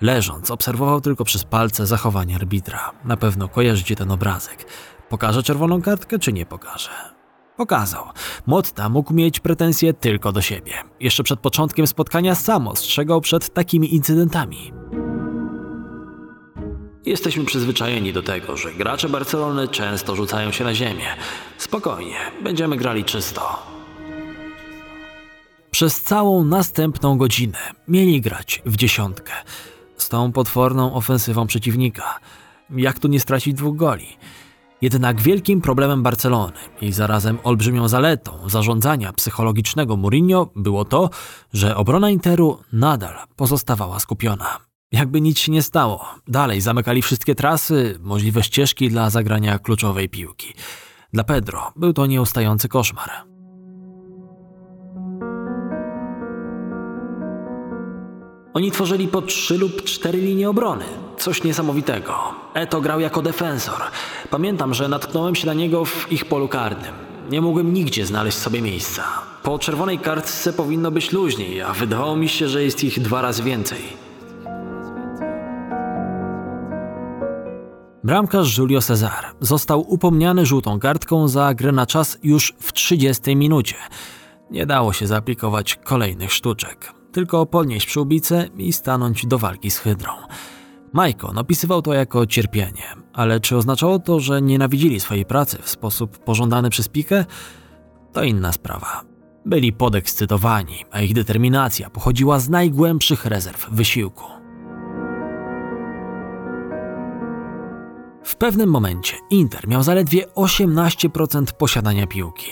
Leżąc, 0.00 0.50
obserwował 0.50 1.00
tylko 1.00 1.24
przez 1.24 1.44
palce 1.44 1.86
zachowanie 1.86 2.34
arbitra. 2.34 2.90
Na 3.04 3.16
pewno 3.16 3.48
kojarzycie 3.48 3.96
ten 3.96 4.10
obrazek. 4.10 4.66
Pokaże 5.08 5.42
czerwoną 5.42 5.82
kartkę, 5.82 6.18
czy 6.18 6.32
nie 6.32 6.46
pokaże? 6.46 6.90
Pokazał. 7.56 8.04
Motta 8.46 8.88
mógł 8.88 9.14
mieć 9.14 9.40
pretensje 9.40 9.94
tylko 9.94 10.32
do 10.32 10.42
siebie. 10.42 10.72
Jeszcze 11.00 11.22
przed 11.22 11.40
początkiem 11.40 11.86
spotkania 11.86 12.34
sam 12.34 12.68
ostrzegał 12.68 13.20
przed 13.20 13.54
takimi 13.54 13.94
incydentami. 13.94 14.72
Jesteśmy 17.06 17.44
przyzwyczajeni 17.44 18.12
do 18.12 18.22
tego, 18.22 18.56
że 18.56 18.72
gracze 18.72 19.08
Barcelony 19.08 19.68
często 19.68 20.16
rzucają 20.16 20.52
się 20.52 20.64
na 20.64 20.74
ziemię. 20.74 21.06
Spokojnie, 21.58 22.18
będziemy 22.42 22.76
grali 22.76 23.04
czysto. 23.04 23.75
Przez 25.76 26.00
całą 26.00 26.44
następną 26.44 27.18
godzinę 27.18 27.58
mieli 27.88 28.20
grać 28.20 28.62
w 28.66 28.76
dziesiątkę. 28.76 29.32
Z 29.96 30.08
tą 30.08 30.32
potworną 30.32 30.94
ofensywą 30.94 31.46
przeciwnika. 31.46 32.18
Jak 32.70 32.98
tu 32.98 33.08
nie 33.08 33.20
stracić 33.20 33.54
dwóch 33.54 33.76
goli? 33.76 34.16
Jednak 34.82 35.20
wielkim 35.20 35.60
problemem 35.60 36.02
Barcelony 36.02 36.52
i 36.80 36.92
zarazem 36.92 37.38
olbrzymią 37.44 37.88
zaletą 37.88 38.48
zarządzania 38.48 39.12
psychologicznego 39.12 39.96
Mourinho 39.96 40.50
było 40.56 40.84
to, 40.84 41.10
że 41.52 41.76
obrona 41.76 42.10
Interu 42.10 42.58
nadal 42.72 43.14
pozostawała 43.36 44.00
skupiona. 44.00 44.58
Jakby 44.92 45.20
nic 45.20 45.38
się 45.38 45.52
nie 45.52 45.62
stało, 45.62 46.06
dalej 46.28 46.60
zamykali 46.60 47.02
wszystkie 47.02 47.34
trasy, 47.34 47.98
możliwe 48.00 48.42
ścieżki 48.42 48.88
dla 48.88 49.10
zagrania 49.10 49.58
kluczowej 49.58 50.08
piłki. 50.08 50.54
Dla 51.12 51.24
Pedro 51.24 51.72
był 51.76 51.92
to 51.92 52.06
nieustający 52.06 52.68
koszmar. 52.68 53.35
Oni 58.56 58.70
tworzyli 58.70 59.08
po 59.08 59.22
trzy 59.22 59.58
lub 59.58 59.84
cztery 59.84 60.18
linie 60.18 60.50
obrony. 60.50 60.84
Coś 61.18 61.44
niesamowitego. 61.44 62.14
Eto 62.54 62.80
grał 62.80 63.00
jako 63.00 63.22
defensor. 63.22 63.80
Pamiętam, 64.30 64.74
że 64.74 64.88
natknąłem 64.88 65.34
się 65.34 65.46
na 65.46 65.54
niego 65.54 65.84
w 65.84 66.12
ich 66.12 66.24
polu 66.24 66.48
karnym. 66.48 66.94
Nie 67.30 67.40
mogłem 67.40 67.72
nigdzie 67.72 68.06
znaleźć 68.06 68.38
sobie 68.38 68.62
miejsca. 68.62 69.04
Po 69.42 69.58
czerwonej 69.58 69.98
kartce 69.98 70.52
powinno 70.52 70.90
być 70.90 71.12
luźniej, 71.12 71.62
a 71.62 71.72
wydawało 71.72 72.16
mi 72.16 72.28
się, 72.28 72.48
że 72.48 72.62
jest 72.62 72.84
ich 72.84 73.00
dwa 73.00 73.22
razy 73.22 73.42
więcej. 73.42 73.80
Bramkarz 78.04 78.58
Julio 78.58 78.80
Cesar 78.80 79.24
został 79.40 79.92
upomniany 79.92 80.46
żółtą 80.46 80.78
kartką 80.78 81.28
za 81.28 81.54
grę 81.54 81.72
na 81.72 81.86
czas 81.86 82.18
już 82.22 82.54
w 82.60 82.72
30 82.72 83.36
minucie. 83.36 83.74
Nie 84.50 84.66
dało 84.66 84.92
się 84.92 85.06
zaaplikować 85.06 85.78
kolejnych 85.84 86.32
sztuczek 86.32 86.95
tylko 87.16 87.46
podnieść 87.46 87.86
przyłbicę 87.86 88.48
i 88.56 88.72
stanąć 88.72 89.26
do 89.26 89.38
walki 89.38 89.70
z 89.70 89.78
hydrą. 89.78 90.12
Majkon 90.92 91.38
opisywał 91.38 91.82
to 91.82 91.94
jako 91.94 92.26
cierpienie, 92.26 92.82
ale 93.12 93.40
czy 93.40 93.56
oznaczało 93.56 93.98
to, 93.98 94.20
że 94.20 94.42
nienawidzili 94.42 95.00
swojej 95.00 95.24
pracy 95.24 95.58
w 95.62 95.68
sposób 95.68 96.18
pożądany 96.18 96.70
przez 96.70 96.88
Pikę? 96.88 97.24
To 98.12 98.22
inna 98.22 98.52
sprawa. 98.52 99.02
Byli 99.46 99.72
podekscytowani, 99.72 100.84
a 100.90 101.00
ich 101.00 101.14
determinacja 101.14 101.90
pochodziła 101.90 102.38
z 102.38 102.48
najgłębszych 102.48 103.26
rezerw 103.26 103.70
wysiłku. 103.70 104.24
W 108.24 108.36
pewnym 108.36 108.70
momencie 108.70 109.16
Inter 109.30 109.68
miał 109.68 109.82
zaledwie 109.82 110.26
18% 110.26 111.52
posiadania 111.52 112.06
piłki. 112.06 112.50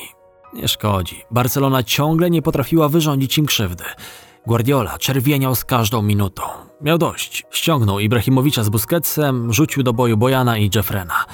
Nie 0.55 0.69
szkodzi, 0.69 1.23
Barcelona 1.31 1.83
ciągle 1.83 2.31
nie 2.31 2.43
potrafiła 2.43 2.89
wyrządzić 2.89 3.39
im 3.39 3.47
krzywdy. 3.47 3.85
Guardiola 4.47 4.99
czerwieniał 4.99 5.55
z 5.55 5.65
każdą 5.65 6.03
minutą. 6.03 6.43
Miał 6.81 6.99
dość. 6.99 7.45
Ściągnął 7.51 8.01
Ibrahimowicza 8.01 8.65
z 8.65 8.69
Busquetsem, 8.69 9.53
rzucił 9.53 9.83
do 9.83 9.93
boju 9.93 10.17
Bojana 10.17 10.59
i 10.59 10.71
Jeffrena. 10.75 11.25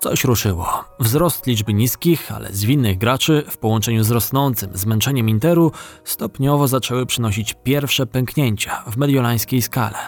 Coś 0.00 0.24
ruszyło. 0.24 0.84
Wzrost 1.00 1.46
liczby 1.46 1.74
niskich, 1.74 2.32
ale 2.32 2.52
zwinnych 2.52 2.98
graczy 2.98 3.44
w 3.48 3.58
połączeniu 3.58 4.04
z 4.04 4.10
rosnącym 4.10 4.70
zmęczeniem 4.74 5.28
Interu 5.28 5.72
stopniowo 6.04 6.68
zaczęły 6.68 7.06
przynosić 7.06 7.54
pierwsze 7.64 8.06
pęknięcia 8.06 8.82
w 8.86 8.96
mediolańskiej 8.96 9.62
skale. 9.62 9.98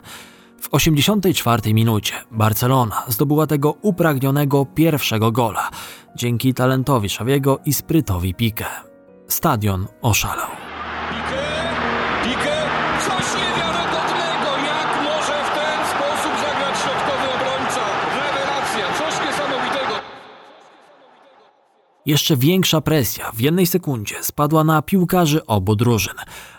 W 0.61 0.69
84 0.71 1.75
minucie 1.75 2.15
Barcelona 2.31 3.03
zdobyła 3.09 3.47
tego 3.47 3.75
upragnionego 3.83 4.67
pierwszego 4.67 5.33
gola 5.33 5.71
dzięki 6.17 6.55
talentowi 6.55 7.09
Szawiego 7.09 7.59
i 7.65 7.75
sprytowi 7.75 8.35
Pique. 8.35 8.67
Stadion 9.29 9.87
oszalał. 10.03 10.58
Jeszcze 22.09 22.37
większa 22.37 22.81
presja 22.81 23.33
w 23.33 23.41
jednej 23.41 23.67
sekundzie 23.67 24.17
spadła 24.23 24.65
na 24.65 24.83
piłkarzy 24.83 25.47
obu 25.47 25.77
drużyn, 25.77 26.15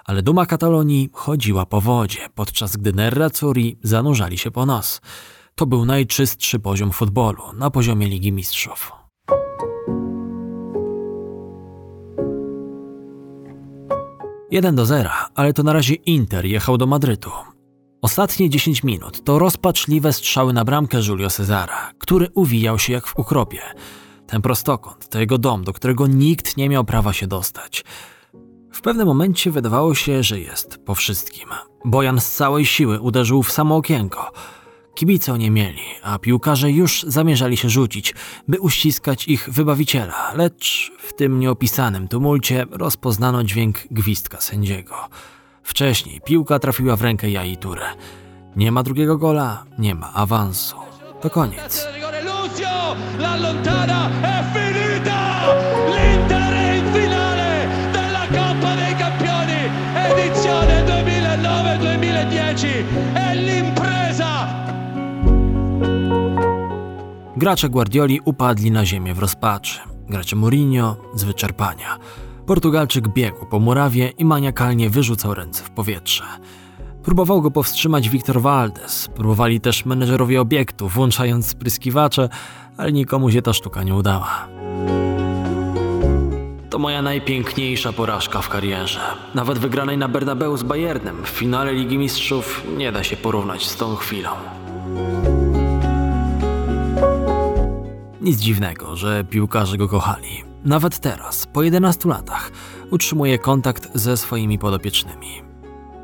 ale 0.05 0.21
duma 0.21 0.45
Katalonii 0.45 1.09
chodziła 1.13 1.65
po 1.65 1.81
wodzie, 1.81 2.19
podczas 2.35 2.77
gdy 2.77 2.93
Nerrazzurri 2.93 3.77
zanurzali 3.83 4.37
się 4.37 4.51
po 4.51 4.65
nos. 4.65 5.01
To 5.55 5.65
był 5.65 5.85
najczystszy 5.85 6.59
poziom 6.59 6.91
futbolu 6.91 7.43
na 7.53 7.69
poziomie 7.69 8.07
Ligi 8.07 8.31
Mistrzów. 8.31 8.91
Jeden 14.51 14.75
do 14.75 14.85
zera, 14.85 15.29
ale 15.35 15.53
to 15.53 15.63
na 15.63 15.73
razie 15.73 15.93
Inter 15.93 16.45
jechał 16.45 16.77
do 16.77 16.87
Madrytu. 16.87 17.31
Ostatnie 18.01 18.49
10 18.49 18.83
minut 18.83 19.23
to 19.23 19.39
rozpaczliwe 19.39 20.13
strzały 20.13 20.53
na 20.53 20.65
bramkę 20.65 20.97
Julio 21.07 21.29
Cezara, 21.29 21.91
który 21.97 22.27
uwijał 22.33 22.79
się 22.79 22.93
jak 22.93 23.07
w 23.07 23.19
ukropie. 23.19 23.61
Ten 24.29 24.41
prostokąt 24.41 25.09
to 25.09 25.19
jego 25.19 25.37
dom, 25.37 25.63
do 25.63 25.73
którego 25.73 26.07
nikt 26.07 26.57
nie 26.57 26.69
miał 26.69 26.83
prawa 26.83 27.13
się 27.13 27.27
dostać. 27.27 27.83
W 28.73 28.81
pewnym 28.81 29.07
momencie 29.07 29.51
wydawało 29.51 29.95
się, 29.95 30.23
że 30.23 30.39
jest 30.39 30.77
po 30.85 30.95
wszystkim. 30.95 31.49
Bojan 31.85 32.19
z 32.19 32.31
całej 32.31 32.65
siły 32.65 32.99
uderzył 32.99 33.43
w 33.43 33.51
samo 33.51 33.75
okienko. 33.75 34.31
Kibice 34.95 35.37
nie 35.37 35.51
mieli, 35.51 35.81
a 36.03 36.19
piłkarze 36.19 36.71
już 36.71 37.03
zamierzali 37.03 37.57
się 37.57 37.69
rzucić, 37.69 38.15
by 38.47 38.59
uściskać 38.59 39.27
ich 39.27 39.49
wybawiciela, 39.49 40.33
lecz 40.35 40.91
w 40.99 41.13
tym 41.13 41.39
nieopisanym 41.39 42.07
tumulcie 42.07 42.65
rozpoznano 42.71 43.43
dźwięk 43.43 43.77
gwizdka 43.91 44.41
sędziego. 44.41 44.95
Wcześniej 45.63 46.21
piłka 46.21 46.59
trafiła 46.59 46.95
w 46.95 47.01
rękę 47.01 47.29
Jaiture. 47.29 47.83
Nie 48.55 48.71
ma 48.71 48.83
drugiego 48.83 49.17
gola, 49.17 49.65
nie 49.79 49.95
ma 49.95 50.13
awansu. 50.13 50.75
To 51.21 51.29
koniec 51.29 51.87
l'allontana, 53.17 54.09
è 54.21 54.43
finita! 54.53 55.53
L'Inter 55.87 56.53
è 56.53 56.75
in 56.77 56.85
finale 56.93 57.67
della 57.91 58.25
Coppa 58.27 58.75
dei 58.75 58.95
Campioni, 58.95 59.69
edizione 59.93 60.83
2009-2010, 60.85 62.83
è 63.13 63.35
l'impresa! 63.35 64.47
Gracze 67.35 67.69
Guardioli 67.69 68.19
upadli 68.25 68.71
na 68.71 68.85
ziemię 68.85 69.13
w 69.13 69.19
rozpaczy, 69.19 69.79
gracze 70.09 70.35
Mourinho 70.35 70.97
z 71.15 71.23
wyczerpania. 71.23 71.97
Portugalczyk 72.45 73.07
biegł 73.07 73.45
po 73.45 73.59
murawie 73.59 74.09
i 74.17 74.25
maniakalnie 74.25 74.89
wyrzucał 74.89 75.33
ręce 75.33 75.63
w 75.63 75.69
powietrze. 75.69 76.23
Próbował 77.03 77.41
go 77.41 77.51
powstrzymać 77.51 78.09
Wiktor 78.09 78.41
Valdes, 78.41 79.07
próbowali 79.15 79.61
też 79.61 79.85
menedżerowie 79.85 80.41
obiektu, 80.41 80.87
włączając 80.87 81.47
spryskiwacze, 81.47 82.29
ale 82.79 82.91
nikomu 82.91 83.31
się 83.31 83.41
ta 83.41 83.53
sztuka 83.53 83.83
nie 83.83 83.95
udała. 83.95 84.47
To 86.69 86.79
moja 86.79 87.01
najpiękniejsza 87.01 87.93
porażka 87.93 88.41
w 88.41 88.49
karierze. 88.49 88.99
Nawet 89.35 89.59
wygranej 89.59 89.97
na 89.97 90.07
Bernabeu 90.07 90.57
z 90.57 90.63
Bayernem 90.63 91.23
w 91.23 91.29
finale 91.29 91.73
Ligi 91.73 91.97
Mistrzów 91.97 92.63
nie 92.77 92.91
da 92.91 93.03
się 93.03 93.17
porównać 93.17 93.67
z 93.67 93.75
tą 93.75 93.95
chwilą. 93.95 94.29
Nic 98.21 98.39
dziwnego, 98.39 98.95
że 98.95 99.23
piłkarze 99.23 99.77
go 99.77 99.87
kochali. 99.87 100.43
Nawet 100.65 100.99
teraz, 100.99 101.47
po 101.47 101.63
11 101.63 102.09
latach, 102.09 102.51
utrzymuje 102.91 103.39
kontakt 103.39 103.89
ze 103.93 104.17
swoimi 104.17 104.59
podopiecznymi. 104.59 105.48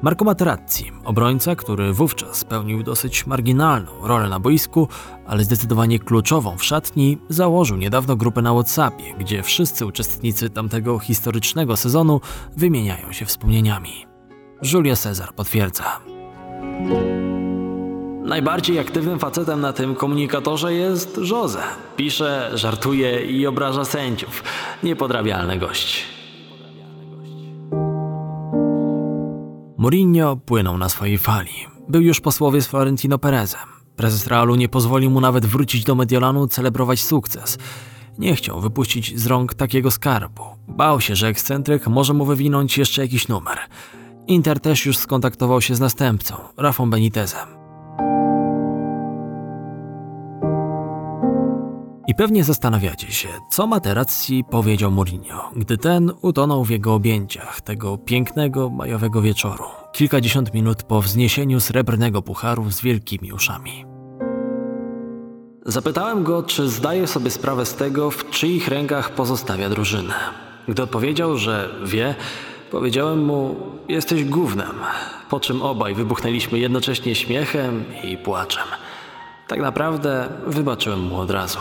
Marco 0.05 0.25
Materazzi, 0.25 0.91
obrońca, 1.05 1.55
który 1.55 1.93
wówczas 1.93 2.43
pełnił 2.43 2.83
dosyć 2.83 3.25
marginalną 3.25 3.91
rolę 4.03 4.29
na 4.29 4.39
boisku, 4.39 4.87
ale 5.27 5.43
zdecydowanie 5.43 5.99
kluczową 5.99 6.57
w 6.57 6.63
szatni, 6.63 7.17
założył 7.29 7.77
niedawno 7.77 8.15
grupę 8.15 8.41
na 8.41 8.53
WhatsAppie, 8.53 9.13
gdzie 9.19 9.43
wszyscy 9.43 9.85
uczestnicy 9.85 10.49
tamtego 10.49 10.99
historycznego 10.99 11.77
sezonu 11.77 12.21
wymieniają 12.57 13.11
się 13.11 13.25
wspomnieniami. 13.25 14.05
Julio 14.73 14.95
Cezar 14.95 15.33
potwierdza. 15.33 15.99
Najbardziej 18.23 18.79
aktywnym 18.79 19.19
facetem 19.19 19.61
na 19.61 19.73
tym 19.73 19.95
komunikatorze 19.95 20.73
jest 20.73 21.19
Jose. 21.31 21.63
Pisze, 21.97 22.51
żartuje 22.53 23.25
i 23.25 23.47
obraża 23.47 23.85
sędziów. 23.85 24.43
Niepodrabialny 24.83 25.57
gość. 25.57 26.14
Mourinho 29.85 30.35
płynął 30.35 30.77
na 30.77 30.89
swojej 30.89 31.17
fali. 31.17 31.51
Był 31.89 32.01
już 32.01 32.21
po 32.21 32.31
słowie 32.31 32.61
z 32.61 32.67
Florentino 32.67 33.17
Perezem. 33.17 33.59
Prezes 33.95 34.27
Realu 34.27 34.55
nie 34.55 34.69
pozwolił 34.69 35.11
mu 35.11 35.21
nawet 35.21 35.45
wrócić 35.45 35.83
do 35.83 35.95
Mediolanu 35.95 36.47
celebrować 36.47 37.01
sukces. 37.03 37.57
Nie 38.17 38.35
chciał 38.35 38.61
wypuścić 38.61 39.19
z 39.19 39.25
rąk 39.25 39.53
takiego 39.53 39.91
skarbu. 39.91 40.43
Bał 40.67 41.01
się, 41.01 41.15
że 41.15 41.27
ekscentryk 41.27 41.87
może 41.87 42.13
mu 42.13 42.25
wywinąć 42.25 42.77
jeszcze 42.77 43.01
jakiś 43.01 43.27
numer. 43.27 43.57
Inter 44.27 44.59
też 44.59 44.85
już 44.85 44.97
skontaktował 44.97 45.61
się 45.61 45.75
z 45.75 45.79
następcą, 45.79 46.35
Rafą 46.57 46.89
Benitezem. 46.89 47.54
Pewnie 52.17 52.43
zastanawiacie 52.43 53.11
się, 53.11 53.27
co 53.49 53.67
Materazzi 53.67 54.43
powiedział 54.51 54.91
Mourinho, 54.91 55.51
gdy 55.55 55.77
ten 55.77 56.11
utonął 56.21 56.63
w 56.63 56.69
jego 56.69 56.93
objęciach 56.93 57.61
tego 57.61 57.97
pięknego 57.97 58.69
majowego 58.69 59.21
wieczoru, 59.21 59.63
kilkadziesiąt 59.93 60.53
minut 60.53 60.83
po 60.83 61.01
wzniesieniu 61.01 61.59
srebrnego 61.59 62.21
pucharu 62.21 62.71
z 62.71 62.81
wielkimi 62.81 63.33
uszami. 63.33 63.85
Zapytałem 65.65 66.23
go, 66.23 66.43
czy 66.43 66.69
zdaje 66.69 67.07
sobie 67.07 67.31
sprawę 67.31 67.65
z 67.65 67.75
tego, 67.75 68.11
w 68.11 68.29
czyich 68.29 68.67
rękach 68.67 69.11
pozostawia 69.11 69.69
drużynę. 69.69 70.13
Gdy 70.67 70.83
odpowiedział, 70.83 71.37
że 71.37 71.69
wie, 71.85 72.15
powiedziałem 72.71 73.25
mu: 73.25 73.55
Jesteś 73.89 74.25
gównem. 74.25 74.75
Po 75.29 75.39
czym 75.39 75.61
obaj 75.61 75.95
wybuchnęliśmy 75.95 76.59
jednocześnie 76.59 77.15
śmiechem 77.15 77.83
i 78.03 78.17
płaczem. 78.17 78.67
Tak 79.47 79.59
naprawdę 79.59 80.29
wybaczyłem 80.47 80.99
mu 80.99 81.19
od 81.19 81.31
razu. 81.31 81.59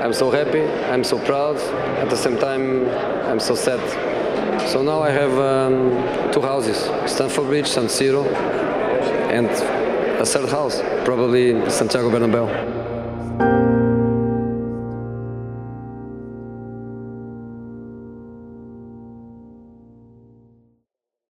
I'm 0.00 0.12
so 0.12 0.30
happy, 0.30 0.62
I'm 0.62 1.02
so 1.02 1.18
proud. 1.18 1.56
At 1.98 2.08
the 2.08 2.16
same 2.16 2.38
time, 2.38 2.88
I'm 3.26 3.40
so 3.40 3.56
sad. 3.56 3.80
So 4.68 4.82
now 4.82 5.02
I 5.02 5.10
have 5.10 5.36
um, 5.38 6.32
two 6.32 6.40
houses: 6.40 6.78
Stanford 7.10 7.46
Bridge, 7.46 7.66
San 7.66 7.86
Siro, 7.86 8.24
and 9.30 9.48
a 10.20 10.24
third 10.24 10.50
house, 10.50 10.80
probably 11.04 11.68
Santiago 11.68 12.10
Bernabeu. 12.10 12.77